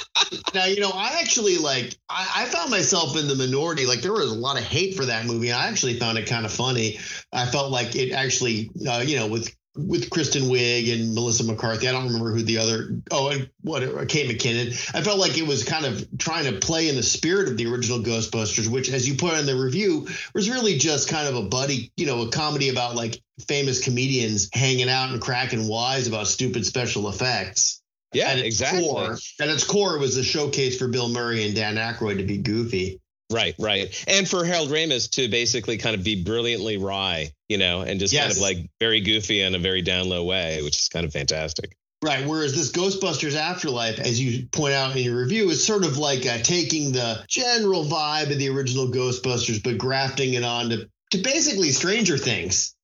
now 0.54 0.64
you 0.64 0.80
know 0.80 0.92
I 0.94 1.18
actually 1.20 1.58
like 1.58 1.96
I, 2.08 2.28
I, 2.36 2.44
found 2.46 2.70
myself 2.70 3.16
in 3.16 3.26
the 3.26 3.34
minority. 3.34 3.84
Like 3.84 4.00
there 4.00 4.12
was 4.12 4.30
a 4.30 4.34
lot 4.34 4.56
of 4.56 4.64
hate 4.64 4.94
for 4.94 5.04
that 5.06 5.26
movie. 5.26 5.50
I 5.50 5.66
actually 5.66 5.98
found 5.98 6.18
it 6.18 6.28
kind 6.28 6.46
of 6.46 6.52
funny. 6.52 6.98
I 7.32 7.46
felt 7.46 7.72
like 7.72 7.96
it 7.96 8.12
actually, 8.12 8.70
uh, 8.88 9.02
you 9.04 9.16
know, 9.16 9.26
with 9.26 9.54
with 9.74 10.10
Kristen 10.10 10.44
Wiig 10.44 10.92
and 10.92 11.14
Melissa 11.14 11.44
McCarthy. 11.44 11.88
I 11.88 11.92
don't 11.92 12.06
remember 12.06 12.32
who 12.32 12.42
the 12.42 12.58
other. 12.58 13.00
Oh, 13.10 13.30
and 13.30 13.48
what 13.62 13.82
uh, 13.82 14.04
Kate 14.06 14.28
McKinnon. 14.28 14.68
I 14.94 15.02
felt 15.02 15.18
like 15.18 15.38
it 15.38 15.46
was 15.46 15.64
kind 15.64 15.86
of 15.86 16.06
trying 16.18 16.44
to 16.44 16.58
play 16.58 16.88
in 16.88 16.96
the 16.96 17.02
spirit 17.02 17.48
of 17.48 17.56
the 17.56 17.66
original 17.66 18.00
Ghostbusters, 18.00 18.68
which, 18.68 18.90
as 18.90 19.08
you 19.08 19.14
put 19.14 19.38
in 19.38 19.46
the 19.46 19.56
review, 19.56 20.08
was 20.34 20.50
really 20.50 20.76
just 20.76 21.08
kind 21.08 21.28
of 21.28 21.36
a 21.36 21.48
buddy, 21.48 21.90
you 21.96 22.06
know, 22.06 22.22
a 22.22 22.30
comedy 22.30 22.68
about 22.68 22.94
like 22.94 23.22
famous 23.46 23.82
comedians 23.82 24.50
hanging 24.52 24.88
out 24.88 25.10
and 25.10 25.20
cracking 25.20 25.66
wise 25.66 26.06
about 26.06 26.26
stupid 26.26 26.66
special 26.66 27.08
effects. 27.08 27.82
Yeah, 28.12 28.28
at 28.28 28.38
exactly. 28.38 28.82
Core, 28.82 29.16
at 29.40 29.48
its 29.48 29.64
core, 29.64 29.96
it 29.96 30.00
was 30.00 30.18
a 30.18 30.24
showcase 30.24 30.78
for 30.78 30.88
Bill 30.88 31.08
Murray 31.08 31.46
and 31.46 31.54
Dan 31.54 31.76
Aykroyd 31.76 32.18
to 32.18 32.24
be 32.24 32.38
goofy. 32.38 33.00
Right, 33.32 33.54
right. 33.58 34.04
And 34.06 34.28
for 34.28 34.44
Harold 34.44 34.68
Ramis 34.68 35.10
to 35.12 35.28
basically 35.28 35.78
kind 35.78 35.94
of 35.94 36.04
be 36.04 36.22
brilliantly 36.22 36.76
wry, 36.76 37.32
you 37.48 37.58
know, 37.58 37.80
and 37.80 37.98
just 37.98 38.12
yes. 38.12 38.24
kind 38.24 38.32
of 38.32 38.38
like 38.38 38.70
very 38.80 39.00
goofy 39.00 39.40
in 39.40 39.54
a 39.54 39.58
very 39.58 39.82
down 39.82 40.08
low 40.08 40.24
way, 40.24 40.62
which 40.62 40.78
is 40.78 40.88
kind 40.88 41.06
of 41.06 41.12
fantastic. 41.12 41.76
Right. 42.02 42.26
Whereas 42.26 42.54
this 42.54 42.72
Ghostbusters 42.72 43.36
Afterlife, 43.36 44.00
as 44.00 44.20
you 44.20 44.46
point 44.48 44.74
out 44.74 44.96
in 44.96 45.04
your 45.04 45.16
review, 45.16 45.48
is 45.50 45.64
sort 45.64 45.84
of 45.84 45.98
like 45.98 46.26
uh, 46.26 46.38
taking 46.38 46.92
the 46.92 47.24
general 47.28 47.84
vibe 47.84 48.30
of 48.32 48.38
the 48.38 48.48
original 48.48 48.88
Ghostbusters, 48.88 49.62
but 49.62 49.78
grafting 49.78 50.34
it 50.34 50.42
on 50.42 50.70
to, 50.70 50.88
to 51.12 51.18
basically 51.18 51.70
Stranger 51.70 52.18
Things. 52.18 52.74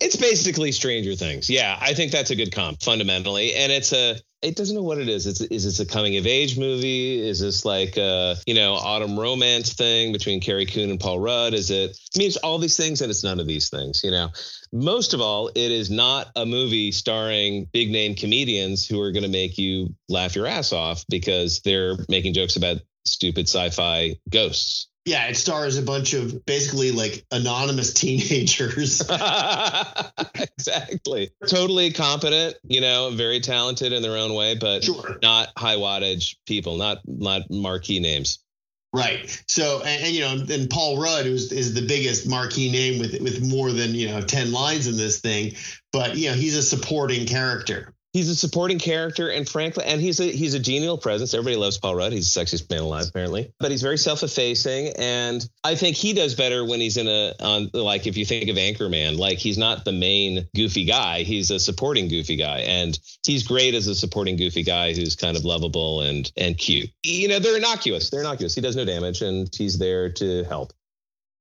It's 0.00 0.14
basically 0.16 0.70
Stranger 0.70 1.16
Things. 1.16 1.50
Yeah, 1.50 1.76
I 1.80 1.94
think 1.94 2.12
that's 2.12 2.30
a 2.30 2.36
good 2.36 2.52
comp 2.52 2.82
fundamentally, 2.82 3.54
and 3.54 3.72
it's 3.72 3.92
a. 3.92 4.16
It 4.40 4.56
doesn't 4.56 4.76
know 4.76 4.82
what 4.82 4.98
it 4.98 5.08
is. 5.08 5.26
It's 5.26 5.40
is 5.40 5.64
this 5.64 5.80
a 5.80 5.86
coming 5.86 6.16
of 6.16 6.26
age 6.26 6.58
movie? 6.58 7.18
Is 7.18 7.40
this 7.40 7.64
like 7.64 7.96
a 7.96 8.36
you 8.46 8.54
know 8.54 8.74
autumn 8.74 9.18
romance 9.18 9.72
thing 9.72 10.12
between 10.12 10.40
Carrie 10.40 10.66
Coon 10.66 10.90
and 10.90 11.00
Paul 11.00 11.18
Rudd? 11.18 11.54
Is 11.54 11.70
it? 11.70 11.98
I 12.14 12.18
mean, 12.18 12.28
it's 12.28 12.36
all 12.36 12.58
these 12.58 12.76
things, 12.76 13.00
and 13.00 13.10
it's 13.10 13.24
none 13.24 13.40
of 13.40 13.48
these 13.48 13.68
things. 13.68 14.02
You 14.04 14.12
know, 14.12 14.28
most 14.72 15.12
of 15.12 15.20
all, 15.20 15.48
it 15.48 15.56
is 15.56 15.90
not 15.90 16.30
a 16.36 16.46
movie 16.46 16.92
starring 16.92 17.64
big 17.72 17.90
name 17.90 18.14
comedians 18.14 18.86
who 18.86 19.00
are 19.00 19.10
going 19.10 19.24
to 19.24 19.30
make 19.30 19.58
you 19.58 19.94
laugh 20.08 20.36
your 20.36 20.46
ass 20.46 20.72
off 20.72 21.04
because 21.08 21.62
they're 21.62 21.96
making 22.08 22.34
jokes 22.34 22.54
about 22.54 22.76
stupid 23.04 23.48
sci-fi 23.48 24.16
ghosts. 24.28 24.88
Yeah, 25.04 25.26
it 25.26 25.36
stars 25.36 25.76
a 25.76 25.82
bunch 25.82 26.14
of 26.14 26.46
basically 26.46 26.90
like 26.90 27.26
anonymous 27.30 27.92
teenagers. 27.92 29.00
exactly. 30.34 31.30
Totally 31.46 31.92
competent, 31.92 32.56
you 32.64 32.80
know, 32.80 33.10
very 33.10 33.40
talented 33.40 33.92
in 33.92 34.02
their 34.02 34.16
own 34.16 34.34
way, 34.34 34.56
but 34.56 34.84
sure. 34.84 35.18
not 35.22 35.50
high 35.58 35.76
wattage 35.76 36.36
people, 36.46 36.78
not 36.78 37.00
not 37.06 37.42
marquee 37.50 38.00
names. 38.00 38.38
Right. 38.94 39.44
So, 39.48 39.82
and, 39.84 40.04
and, 40.04 40.12
you 40.12 40.20
know, 40.20 40.54
and 40.54 40.70
Paul 40.70 40.98
Rudd 40.98 41.26
is 41.26 41.52
is 41.52 41.74
the 41.74 41.86
biggest 41.86 42.28
marquee 42.28 42.70
name 42.70 43.00
with 43.00 43.20
with 43.20 43.42
more 43.42 43.72
than 43.72 43.94
you 43.94 44.08
know 44.08 44.22
ten 44.22 44.52
lines 44.52 44.86
in 44.86 44.96
this 44.96 45.20
thing, 45.20 45.54
but 45.92 46.16
you 46.16 46.30
know 46.30 46.34
he's 46.34 46.56
a 46.56 46.62
supporting 46.62 47.26
character 47.26 47.93
he's 48.14 48.30
a 48.30 48.36
supporting 48.36 48.78
character 48.78 49.28
and 49.28 49.46
frankly 49.46 49.84
and 49.84 50.00
he's 50.00 50.20
a 50.20 50.24
he's 50.24 50.54
a 50.54 50.58
genial 50.58 50.96
presence. 50.96 51.34
Everybody 51.34 51.56
loves 51.56 51.76
paul 51.76 51.94
rudd. 51.94 52.12
He's 52.14 52.32
the 52.32 52.40
sexiest 52.40 52.70
man 52.70 52.80
alive 52.80 53.08
apparently. 53.08 53.52
But 53.60 53.70
he's 53.70 53.82
very 53.82 53.98
self-effacing 53.98 54.94
and 54.96 55.46
i 55.62 55.74
think 55.74 55.96
he 55.96 56.14
does 56.14 56.34
better 56.34 56.64
when 56.64 56.80
he's 56.80 56.96
in 56.96 57.08
a 57.08 57.34
on 57.40 57.70
like 57.74 58.06
if 58.06 58.16
you 58.16 58.24
think 58.24 58.48
of 58.48 58.56
anchorman 58.56 59.18
like 59.18 59.38
he's 59.38 59.58
not 59.58 59.84
the 59.84 59.92
main 59.92 60.48
goofy 60.54 60.84
guy. 60.86 61.22
He's 61.24 61.50
a 61.50 61.58
supporting 61.58 62.08
goofy 62.08 62.36
guy 62.36 62.60
and 62.60 62.98
he's 63.26 63.42
great 63.42 63.74
as 63.74 63.86
a 63.88 63.94
supporting 63.94 64.36
goofy 64.36 64.62
guy 64.62 64.94
who's 64.94 65.16
kind 65.16 65.36
of 65.36 65.44
lovable 65.44 66.00
and 66.00 66.30
and 66.36 66.56
cute. 66.56 66.90
You 67.02 67.28
know 67.28 67.40
they're 67.40 67.56
innocuous. 67.56 68.08
They're 68.08 68.20
innocuous. 68.20 68.54
He 68.54 68.60
does 68.60 68.76
no 68.76 68.84
damage 68.84 69.20
and 69.20 69.52
he's 69.52 69.78
there 69.78 70.08
to 70.10 70.44
help 70.44 70.72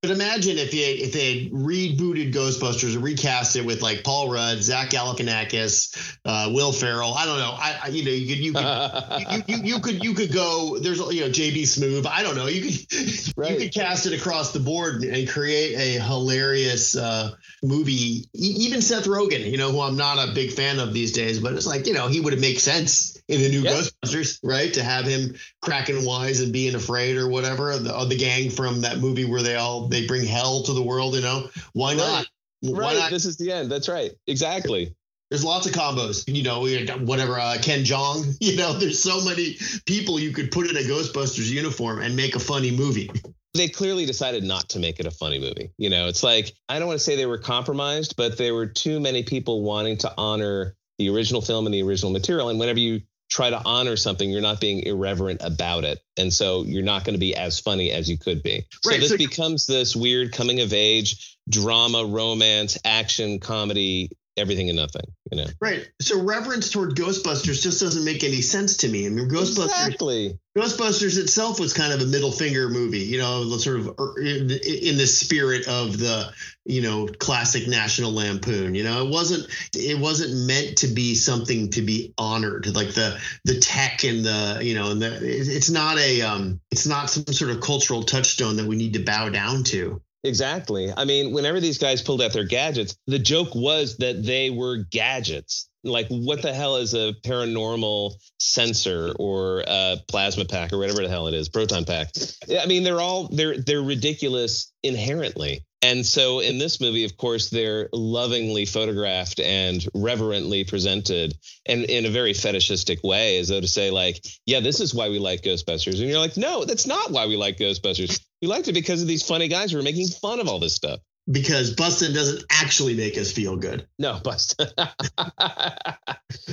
But 0.04 0.12
imagine 0.12 0.58
if 0.58 0.72
they 0.72 0.78
if 0.78 1.13
they 1.13 1.44
had 1.44 1.54
rebooted 1.54 2.34
Ghostbusters 2.34 2.94
and 2.94 3.02
recast 3.02 3.56
it 3.56 3.66
with 3.66 3.82
like 3.82 4.04
Paul 4.04 4.30
Rudd, 4.30 4.62
Zach 4.62 4.89
Galifianakis, 4.89 6.18
uh, 6.26 6.52
Will 6.54 6.74
Ferrell. 6.74 7.13
I 7.13 7.26
don't 7.26 7.39
know. 7.39 7.56
I, 7.58 7.80
I 7.86 7.88
you 7.88 8.04
know 8.04 8.12
you 8.12 8.28
could 8.28 8.44
you 8.44 8.52
could 8.52 9.46
you, 9.48 9.56
you, 9.56 9.63
you 9.63 9.80
could 9.80 10.04
you 10.04 10.13
could 10.13 10.34
go. 10.34 10.78
There's 10.78 11.00
you 11.00 11.22
know 11.22 11.30
JB 11.30 11.62
Smoove. 11.62 12.06
I 12.06 12.22
don't 12.22 12.36
know. 12.36 12.48
You 12.48 12.63
could 12.63 13.38
right. 13.38 13.52
you 13.52 13.58
could 13.60 13.74
cast 13.74 14.06
it 14.06 14.12
across 14.12 14.52
the 14.52 14.60
board 14.60 15.06
and 15.06 15.26
create 15.26 15.76
a 15.76 16.04
hilarious 16.04 16.98
uh, 16.98 17.36
movie. 17.63 18.26
Even 18.34 18.82
Seth 18.82 19.06
Rogen, 19.06 19.50
you 19.50 19.58
know, 19.58 19.72
who 19.72 19.80
I'm 19.80 19.96
not 19.96 20.18
a 20.18 20.34
big 20.34 20.52
fan 20.52 20.80
of 20.80 20.94
these 20.94 21.13
days, 21.13 21.39
but 21.39 21.54
it's 21.54 21.66
like 21.66 21.88
you 21.88 21.94
know 21.94 22.10
he 22.10 22.20
would 22.20 22.34
have 22.34 22.42
made 22.42 22.60
sense 22.60 23.12
in 23.28 23.42
the 23.42 23.50
new 23.50 23.62
yep. 23.62 23.74
Ghostbusters, 23.74 24.40
right? 24.44 24.74
To 24.74 24.84
have 24.84 25.06
him 25.06 25.36
cracking 25.62 26.06
wise 26.06 26.42
and 26.42 26.52
being 26.52 26.76
afraid 26.76 27.18
or 27.18 27.28
whatever 27.28 27.72
of 27.72 27.84
the, 27.84 27.94
of 27.94 28.10
the 28.10 28.18
gang 28.18 28.50
from 28.50 28.82
that 28.82 29.00
movie 29.00 29.26
where 29.26 29.42
they 29.42 29.56
all 29.56 29.88
they 29.88 30.06
bring 30.06 30.26
hell 30.26 30.64
to 30.64 30.74
the 30.74 30.84
world. 30.84 31.16
You 31.16 31.22
know, 31.22 31.50
why 31.74 31.94
not? 31.94 32.28
Right. 32.64 32.74
Why 32.74 32.94
not? 32.94 33.12
This 33.12 33.26
is 33.26 33.38
the 33.38 33.52
end. 33.52 33.72
That's 33.72 33.90
right. 33.90 34.12
Exactly. 34.28 34.96
There's 35.30 35.44
lots 35.44 35.66
of 35.66 35.74
combos, 35.74 36.26
you 36.28 36.44
know, 36.44 36.60
whatever, 37.06 37.40
uh, 37.40 37.58
Ken 37.60 37.84
Jeong, 37.84 38.38
you 38.40 38.56
know, 38.56 38.74
there's 38.74 39.02
so 39.02 39.26
many 39.26 39.58
people 39.88 40.20
you 40.20 40.32
could 40.32 40.52
put 40.52 40.70
in 40.70 40.78
a 40.78 40.82
Ghostbusters 40.82 41.50
uniform 41.50 42.02
and 42.02 42.16
make 42.16 42.36
a 42.36 42.40
funny 42.40 42.70
movie. 42.70 43.10
They 43.56 43.68
clearly 43.68 44.06
decided 44.06 44.44
not 44.44 44.70
to 44.70 44.80
make 44.80 45.00
it 45.00 45.08
a 45.08 45.12
funny 45.12 45.40
movie. 45.40 45.72
You 45.78 45.90
know, 45.90 46.08
it's 46.08 46.22
like, 46.22 46.54
I 46.70 46.78
don't 46.78 46.88
want 46.88 47.00
to 47.00 47.04
say 47.04 47.16
they 47.16 47.26
were 47.26 47.40
compromised, 47.40 48.16
but 48.16 48.38
there 48.38 48.54
were 48.54 48.68
too 48.68 49.00
many 49.00 49.24
people 49.24 49.64
wanting 49.64 49.98
to 50.00 50.14
honor 50.20 50.76
the 51.00 51.10
original 51.10 51.42
film 51.42 51.66
and 51.66 51.74
the 51.74 51.82
original 51.82 52.12
material. 52.12 52.50
And 52.50 52.60
whenever 52.60 52.80
you 52.80 53.02
try 53.34 53.50
to 53.50 53.62
honor 53.65 53.96
something, 53.96 54.30
you're 54.30 54.41
not 54.41 54.62
being 54.62 54.84
irreverent 54.84 55.41
about 55.43 55.84
it. 55.84 56.00
And 56.17 56.32
so 56.32 56.63
you're 56.63 56.84
not 56.84 57.04
going 57.04 57.15
to 57.15 57.19
be 57.19 57.36
as 57.36 57.60
funny 57.60 57.89
as 57.89 58.08
you 58.08 58.15
could 58.15 58.43
be. 58.43 58.65
Right, 58.86 58.96
so 58.96 59.00
this 59.00 59.10
so- 59.10 59.17
becomes 59.17 59.65
this 59.65 59.96
weird 59.96 60.32
coming 60.32 60.62
of 60.62 60.72
age 60.72 61.38
drama, 61.50 62.06
romance, 62.06 62.78
action, 62.86 63.39
comedy 63.39 64.12
everything 64.38 64.69
and 64.69 64.78
nothing, 64.78 65.06
you 65.32 65.38
know. 65.38 65.48
Right. 65.62 65.88
So 66.02 66.22
reverence 66.22 66.69
toward 66.69 66.96
Ghostbusters 66.96 67.62
just 67.62 67.80
doesn't 67.80 68.04
make 68.04 68.24
any 68.24 68.41
sense 68.41 68.78
to 68.78 68.88
me. 68.88 69.06
I 69.06 69.10
mean, 69.10 69.30
Ghostbusters. 69.30 69.88
Exactly. 69.88 70.39
Ghostbusters 70.58 71.17
itself 71.17 71.60
was 71.60 71.74
kind 71.74 71.93
of 71.93 72.02
a 72.02 72.06
middle 72.06 72.32
finger 72.32 72.69
movie, 72.69 73.00
you 73.00 73.17
know, 73.17 73.43
sort 73.58 73.80
of 73.80 73.96
er, 74.00 74.19
in, 74.19 74.52
in 74.52 74.98
the 74.98 75.08
spirit 75.08 75.67
of 75.67 75.98
the, 75.98 76.32
you 76.65 76.82
know, 76.82 77.08
classic 77.08 77.67
National 77.67 78.13
Lampoon. 78.13 78.76
You 78.76 78.84
know, 78.84 79.06
it 79.06 79.10
wasn't 79.10 79.48
it 79.76 80.00
wasn't 80.00 80.48
meant 80.48 80.78
to 80.80 80.88
be 80.88 81.15
something 81.15 81.72
to 81.72 81.82
be 81.82 82.13
honored, 82.17 82.67
like 82.67 82.93
the 82.93 83.19
the 83.46 83.60
tech 83.60 84.04
and 84.04 84.24
the, 84.24 84.60
you 84.62 84.76
know, 84.76 84.91
and 84.91 85.02
the 85.02 85.17
it's 85.22 85.72
not 85.72 85.98
a 85.98 86.22
um 86.22 86.60
it's 86.72 86.86
not 86.86 87.10
some 87.10 87.26
sort 87.28 87.50
of 87.50 87.62
cultural 87.62 88.04
touchstone 88.04 88.58
that 88.58 88.65
we 88.65 88.76
need 88.76 88.93
to 88.93 89.04
bow 89.04 89.30
down 89.30 89.63
to. 89.65 90.02
Exactly. 90.24 90.92
I 90.96 91.04
mean, 91.04 91.34
whenever 91.34 91.60
these 91.60 91.78
guys 91.78 92.02
pulled 92.02 92.22
out 92.22 92.32
their 92.32 92.46
gadgets, 92.46 92.96
the 93.08 93.20
joke 93.20 93.54
was 93.54 93.98
that 93.98 94.24
they 94.24 94.50
were 94.50 94.78
gadgets. 94.78 95.70
Like, 95.84 96.08
what 96.08 96.42
the 96.42 96.54
hell 96.54 96.78
is 96.78 96.94
a 96.94 97.14
paranormal 97.26 98.14
sensor 98.40 99.12
or 99.20 99.66
a 99.68 99.98
plasma 100.08 100.46
pack 100.46 100.72
or 100.72 100.78
whatever 100.78 101.02
the 101.02 101.10
hell 101.10 101.28
it 101.28 101.34
is, 101.34 101.50
proton 101.50 101.84
pack? 101.84 102.10
I 102.58 102.66
mean, 102.68 102.84
they're 102.84 103.02
all 103.02 103.28
they're 103.28 103.58
they're 103.58 103.82
ridiculous 103.82 104.72
inherently. 104.82 105.66
And 105.82 106.06
so 106.06 106.40
in 106.40 106.58
this 106.58 106.80
movie, 106.80 107.04
of 107.04 107.18
course, 107.18 107.50
they're 107.50 107.90
lovingly 107.92 108.64
photographed 108.66 109.42
and 109.42 109.86
reverently 109.94 110.64
presented 110.64 111.38
and 111.66 111.84
in 111.84 112.06
a 112.06 112.10
very 112.10 112.34
fetishistic 112.34 113.04
way, 113.04 113.38
as 113.40 113.50
though 113.50 113.60
to 113.60 113.68
say, 113.68 113.92
like, 113.92 114.26
yeah, 114.46 114.62
this 114.62 114.80
is 114.80 114.96
why 114.96 115.10
we 115.10 115.20
like 115.20 115.42
Ghostbusters. 115.42 116.00
And 116.00 116.10
you're 116.10 116.20
like, 116.20 116.38
no, 116.38 116.64
that's 116.64 116.88
not 116.88 117.12
why 117.12 117.28
we 117.28 117.36
like 117.36 117.58
Ghostbusters. 117.58 118.22
We 118.44 118.50
liked 118.50 118.68
it 118.68 118.74
because 118.74 119.02
of 119.02 119.08
these 119.08 119.26
funny 119.26 119.48
guys 119.48 119.72
who 119.72 119.78
were 119.78 119.84
making 119.84 120.10
fun 120.10 120.42
of 120.42 120.50
all 120.50 120.60
this 120.60 120.76
stuff. 120.76 121.00
Because 121.32 121.74
Bustin 121.74 122.14
doesn't 122.14 122.44
actually 122.50 122.94
make 122.94 123.18
us 123.18 123.32
feel 123.32 123.56
good. 123.56 123.88
No, 123.98 124.20
Bustin. 124.22 124.68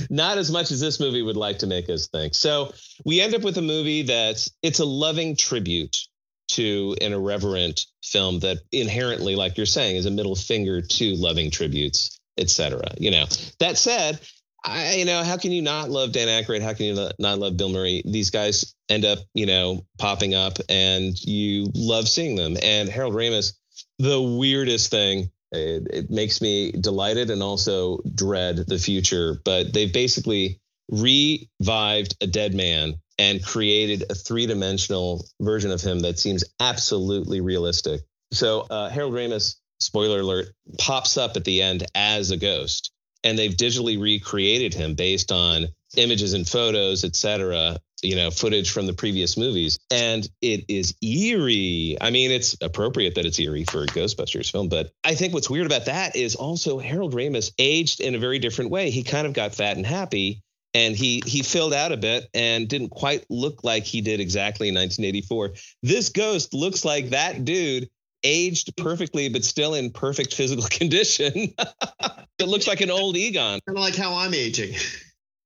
not 0.09 0.39
as 0.39 0.53
much 0.53 0.71
as 0.71 0.79
this 0.79 1.01
movie 1.01 1.23
would 1.23 1.37
like 1.37 1.59
to 1.59 1.67
make 1.67 1.91
us 1.91 2.07
think. 2.07 2.37
So 2.37 2.73
we 3.05 3.21
end 3.21 3.35
up 3.35 3.43
with 3.43 3.59
a 3.59 3.63
movie 3.63 4.03
that's 4.03 4.53
it's 4.63 4.79
a 4.79 4.85
loving 4.85 5.35
tribute 5.35 5.97
to 6.51 6.95
an 7.01 7.13
irreverent 7.13 7.87
film 8.05 8.39
that 8.39 8.59
inherently, 8.71 9.35
like 9.35 9.57
you're 9.57 9.67
saying, 9.67 9.97
is 9.97 10.07
a 10.07 10.13
middle 10.13 10.37
finger 10.37 10.81
to 10.81 11.17
loving 11.17 11.51
tributes, 11.51 12.21
etc. 12.39 12.83
You 12.99 13.11
know, 13.11 13.25
that 13.59 13.77
said, 13.77 14.21
I, 14.65 14.95
you 14.97 15.05
know, 15.05 15.23
how 15.23 15.37
can 15.37 15.53
you 15.53 15.63
not 15.63 15.91
love 15.91 16.13
Dan 16.13 16.29
Aykroyd? 16.29 16.63
How 16.63 16.75
can 16.75 16.87
you 16.87 17.11
not 17.19 17.39
love 17.39 17.57
Bill 17.57 17.71
Murray? 17.71 18.03
These 18.05 18.31
guys 18.31 18.75
end 18.89 19.05
up, 19.05 19.19
you 19.35 19.47
know, 19.47 19.87
popping 19.99 20.35
up 20.35 20.59
and 20.69 21.19
you 21.23 21.71
love 21.75 22.09
seeing 22.09 22.37
them. 22.37 22.57
And 22.63 22.89
Harold 22.89 23.15
Ramis, 23.15 23.55
the 23.99 24.21
weirdest 24.21 24.91
thing, 24.91 25.31
it, 25.53 25.87
it 25.91 26.11
makes 26.11 26.41
me 26.41 26.73
delighted 26.73 27.31
and 27.31 27.43
also 27.43 28.01
dread 28.15 28.57
the 28.57 28.79
future. 28.79 29.41
But 29.45 29.73
they've 29.73 29.93
basically 29.93 30.61
revived 30.91 32.17
a 32.21 32.27
dead 32.27 32.55
man 32.55 32.95
and 33.19 33.45
created 33.45 34.05
a 34.11 34.15
three 34.15 34.47
dimensional 34.47 35.27
version 35.41 35.71
of 35.71 35.81
him 35.81 36.01
that 36.01 36.19
seems 36.19 36.45
absolutely 36.59 37.41
realistic. 37.41 38.01
So 38.33 38.61
uh, 38.71 38.89
Harold 38.89 39.15
Ramis, 39.15 39.57
spoiler 39.79 40.21
alert, 40.21 40.49
pops 40.79 41.17
up 41.17 41.37
at 41.37 41.45
the 41.45 41.63
end 41.63 41.87
as 41.95 42.31
a 42.31 42.37
ghost, 42.37 42.93
and 43.25 43.39
they've 43.39 43.55
digitally 43.55 44.01
recreated 44.01 44.75
him 44.75 44.95
based 44.95 45.33
on 45.33 45.69
images 45.97 46.33
and 46.35 46.49
photos, 46.49 47.05
etc. 47.05 47.79
You 48.03 48.17
know, 48.17 48.31
footage 48.31 48.71
from 48.71 48.87
the 48.87 48.95
previous 48.95 49.37
movies, 49.37 49.79
and 49.91 50.27
it 50.41 50.65
is 50.69 50.95
eerie. 51.03 51.99
I 52.01 52.11
mean, 52.11 52.31
it's 52.31 52.57
appropriate 52.63 53.15
that 53.17 53.27
it's 53.27 53.39
eerie 53.39 53.65
for 53.65 53.83
a 53.83 53.87
Ghostbusters 53.87 54.51
film, 54.51 54.69
but 54.69 54.93
I 55.05 55.15
think 55.15 55.35
what's 55.35 55.51
weird 55.51 55.67
about 55.67 55.85
that 55.85 56.17
is 56.17 56.35
also 56.35 56.79
Harold 56.79 57.15
Ramis 57.15 57.53
aged 57.59 58.01
in 58.01 58.15
a 58.15 58.19
very 58.19 58.39
different 58.39 58.71
way. 58.71 58.91
He 58.91 59.03
kind 59.03 59.27
of 59.27 59.35
got 59.35 59.55
fat 59.55 59.77
and 59.77 59.85
happy, 59.85 60.41
and 60.73 60.97
he 60.97 61.23
he 61.27 61.43
filled 61.43 61.75
out 61.75 61.93
a 61.93 61.97
bit 61.97 62.29
and 62.33 62.69
didn't 62.69 62.91
quite 62.91 63.27
look 63.29 63.65
like 63.65 63.85
he 63.85 64.01
did 64.01 64.21
exactly 64.21 64.69
in 64.69 64.75
1984. 64.75 65.53
This 65.83 66.09
ghost 66.09 66.55
looks 66.55 66.85
like 66.85 67.11
that 67.11 67.45
dude 67.45 67.91
aged 68.23 68.77
perfectly 68.77 69.29
but 69.29 69.45
still 69.45 69.75
in 69.75 69.91
perfect 69.91 70.35
physical 70.35 70.65
condition. 70.71 71.55
it 72.41 72.49
looks 72.49 72.67
like 72.67 72.81
an 72.81 72.91
old 72.91 73.17
Egon. 73.17 73.61
Kind 73.67 73.77
of 73.79 73.83
like 73.83 73.97
how 73.97 74.15
I'm 74.15 74.35
aging. 74.35 74.75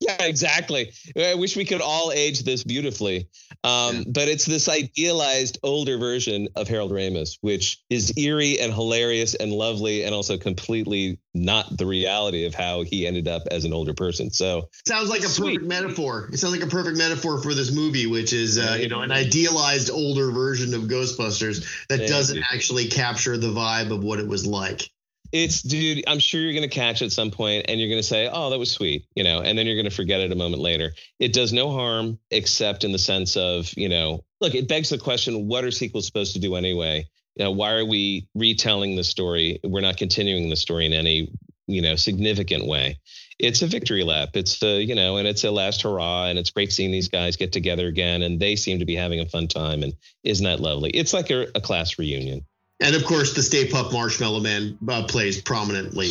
Yeah, 0.01 0.25
exactly. 0.25 0.93
I 1.17 1.35
wish 1.35 1.57
we 1.57 1.65
could 1.65 1.81
all 1.81 2.13
age 2.13 2.43
this 2.43 2.63
beautifully. 2.63 3.29
Um, 3.63 3.97
yeah. 3.97 4.03
But 4.09 4.29
it's 4.29 4.45
this 4.45 4.69
idealized 4.69 5.59
older 5.63 5.97
version 5.97 6.49
of 6.57 6.69
Harold 6.69 6.91
Ramis, 6.91 7.39
which 7.41 7.83
is 7.89 8.13
eerie 8.19 8.61
and 8.61 8.73
hilarious 8.73 9.35
and 9.35 9.51
lovely, 9.51 10.03
and 10.03 10.15
also 10.15 10.37
completely 10.37 11.19
not 11.33 11.79
the 11.79 11.87
reality 11.87 12.45
of 12.45 12.55
how 12.55 12.83
he 12.83 13.07
ended 13.07 13.29
up 13.29 13.45
as 13.51 13.65
an 13.65 13.73
older 13.73 13.95
person. 13.95 14.31
So 14.31 14.69
sounds 14.87 15.09
like 15.09 15.23
a 15.23 15.29
sweet. 15.29 15.55
perfect 15.61 15.69
metaphor. 15.69 16.29
It 16.33 16.39
sounds 16.39 16.55
like 16.55 16.65
a 16.65 16.71
perfect 16.71 16.99
metaphor 16.99 17.43
for 17.43 17.55
this 17.55 17.73
movie, 17.73 18.07
which 18.07 18.33
is 18.33 18.59
uh, 18.59 18.77
you 18.79 18.89
know 18.89 19.01
an 19.01 19.13
idealized 19.13 19.91
older 19.91 20.31
version 20.33 20.75
of 20.75 20.83
Ghostbusters 20.83 21.87
that 21.89 22.07
doesn't 22.07 22.45
actually 22.53 22.89
capture 22.89 23.39
the 23.39 23.49
vibe 23.49 23.91
of 23.91 24.05
what 24.05 24.19
it 24.19 24.29
was 24.29 24.47
like 24.47 24.91
it's 25.35 25.63
dude 25.63 26.05
i'm 26.07 26.21
sure 26.21 26.41
you're 26.41 26.53
going 26.53 26.63
to 26.63 26.69
catch 26.69 27.03
at 27.03 27.11
some 27.11 27.31
point 27.33 27.67
and 27.69 27.81
you're 27.81 27.89
going 27.89 28.01
to 28.01 28.07
say 28.07 28.31
oh 28.33 28.51
that 28.51 28.59
was 28.59 28.71
sweet 28.71 29.05
you 29.17 29.25
know 29.25 29.41
and 29.41 29.59
then 29.59 29.67
you're 29.67 29.75
going 29.75 29.85
to 29.85 29.95
forget 29.95 30.21
it 30.21 30.33
a 30.33 30.37
moment 30.37 30.63
later. 30.63 30.93
It 31.19 31.33
does 31.33 31.53
no 31.53 31.71
harm 31.71 32.19
except 32.31 32.85
in 32.85 32.93
the 32.93 32.99
sense 32.99 33.37
of 33.37 33.73
you 33.77 33.89
know 33.89 34.25
look 34.41 34.55
it 34.55 34.69
begs 34.69 34.91
the 34.91 34.99
question 34.99 35.49
what 35.49 35.65
are 35.65 35.71
sequels 35.71 36.07
supposed 36.07 36.35
to 36.35 36.41
do 36.41 36.57
anyway? 36.57 37.09
You 37.37 37.45
know, 37.45 37.51
why 37.51 37.73
are 37.73 37.85
we 37.85 38.29
retelling 38.35 38.97
the 38.97 39.05
story? 39.05 39.59
We're 39.65 39.81
not 39.81 39.97
continuing 39.97 40.51
the 40.51 40.57
story 40.57 40.87
in 40.87 40.93
any 40.93 41.33
you 41.67 41.83
know 41.83 41.97
significant 41.97 42.67
way. 42.67 42.99
It's 43.39 43.63
a 43.63 43.67
victory 43.67 44.05
lap. 44.05 44.31
It's 44.35 44.59
the 44.61 44.83
you 44.83 44.95
know 44.95 45.17
and 45.17 45.27
it's 45.27 45.45
a 45.45 45.51
last 45.51 45.83
hurrah 45.83 46.27
and 46.27 46.39
it's 46.39 46.51
great 46.51 46.73
seeing 46.73 46.93
these 46.93 47.09
guys 47.09 47.37
get 47.37 47.53
together 47.53 47.89
again 47.89 48.23
and 48.23 48.41
they 48.41 48.57
seem 48.57 48.79
to 48.79 48.85
be 48.85 48.97
having 48.97 49.21
a 49.21 49.27
fun 49.27 49.49
time 49.49 49.83
and 49.83 49.95
isn't 50.23 50.45
that 50.45 50.61
lovely? 50.61 50.91
It's 50.91 51.13
like 51.13 51.31
a, 51.31 51.49
a 51.55 51.61
class 51.61 51.99
reunion 51.99 52.47
and 52.81 52.97
of 52.97 53.05
course, 53.05 53.35
the 53.35 53.43
Stay 53.43 53.69
Puft 53.69 53.93
Marshmallow 53.93 54.41
Man 54.41 54.77
uh, 54.89 55.07
plays 55.07 55.41
prominently. 55.41 56.11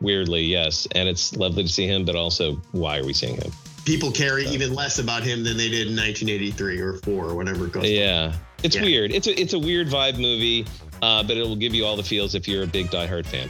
Weirdly, 0.00 0.42
yes. 0.42 0.86
And 0.94 1.08
it's 1.08 1.34
lovely 1.36 1.62
to 1.62 1.68
see 1.68 1.86
him, 1.86 2.04
but 2.04 2.16
also, 2.16 2.56
why 2.72 2.98
are 2.98 3.04
we 3.04 3.12
seeing 3.12 3.36
him? 3.36 3.50
People 3.86 4.12
care 4.12 4.38
even 4.38 4.74
less 4.74 4.98
about 4.98 5.22
him 5.22 5.42
than 5.42 5.56
they 5.56 5.70
did 5.70 5.88
in 5.88 5.96
1983 5.96 6.80
or 6.80 6.92
4 6.98 7.24
or 7.24 7.34
whatever 7.34 7.66
it 7.66 7.72
goes. 7.72 7.88
Yeah. 7.90 8.34
It's 8.62 8.76
yeah. 8.76 8.82
weird. 8.82 9.10
It's 9.10 9.26
a, 9.26 9.40
it's 9.40 9.54
a 9.54 9.58
weird 9.58 9.88
vibe 9.88 10.18
movie, 10.18 10.66
uh, 11.00 11.22
but 11.22 11.38
it 11.38 11.42
will 11.42 11.56
give 11.56 11.74
you 11.74 11.86
all 11.86 11.96
the 11.96 12.02
feels 12.02 12.34
if 12.34 12.46
you're 12.46 12.64
a 12.64 12.66
big 12.66 12.90
Die 12.90 13.06
Hard 13.06 13.26
fan. 13.26 13.48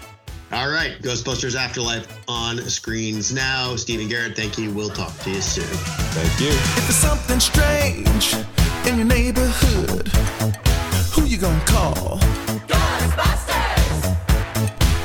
All 0.53 0.71
right. 0.71 1.01
Ghostbusters 1.01 1.57
Afterlife 1.57 2.07
on 2.29 2.59
screens 2.59 3.33
now. 3.33 3.77
Stephen 3.77 4.09
Garrett, 4.09 4.37
thank 4.37 4.57
you. 4.57 4.73
We'll 4.73 4.89
talk 4.89 5.17
to 5.19 5.31
you 5.31 5.41
soon. 5.41 5.65
Thank 5.65 6.41
you. 6.41 6.49
If 6.49 6.77
there's 6.77 6.95
something 6.97 7.41
strange 7.41 8.35
in 8.87 8.97
your 8.97 9.07
neighborhood, 9.07 10.11
you 10.67 10.70
gonna 11.41 11.65
call? 11.65 12.19
Ghostbusters! 12.69 14.19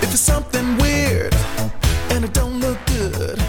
If 0.04 0.12
it's 0.12 0.19
something 0.19 0.78
weird 0.78 1.34
and 2.12 2.26
it 2.26 2.34
don't 2.34 2.60
look 2.60 2.78
good, 2.88 3.39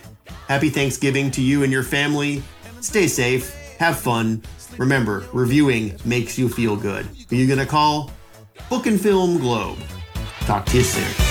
Happy 0.48 0.70
Thanksgiving 0.70 1.30
to 1.32 1.42
you 1.42 1.62
and 1.62 1.72
your 1.72 1.82
family. 1.82 2.42
Stay 2.80 3.06
safe. 3.06 3.54
Have 3.78 3.98
fun. 3.98 4.42
Remember, 4.78 5.24
reviewing 5.32 5.96
makes 6.04 6.38
you 6.38 6.48
feel 6.48 6.76
good. 6.76 7.06
Are 7.30 7.34
you 7.34 7.46
gonna 7.46 7.66
call? 7.66 8.10
Book 8.70 8.86
and 8.86 9.00
Film 9.00 9.38
Globe. 9.38 9.78
Talk 10.40 10.66
to 10.66 10.78
you 10.78 10.82
soon. 10.82 11.23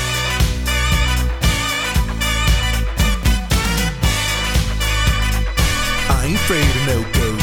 I 6.24 6.28
ain't 6.28 6.36
afraid 6.36 6.64
of 6.64 6.88
no 6.88 7.12
ghosts. 7.20 7.43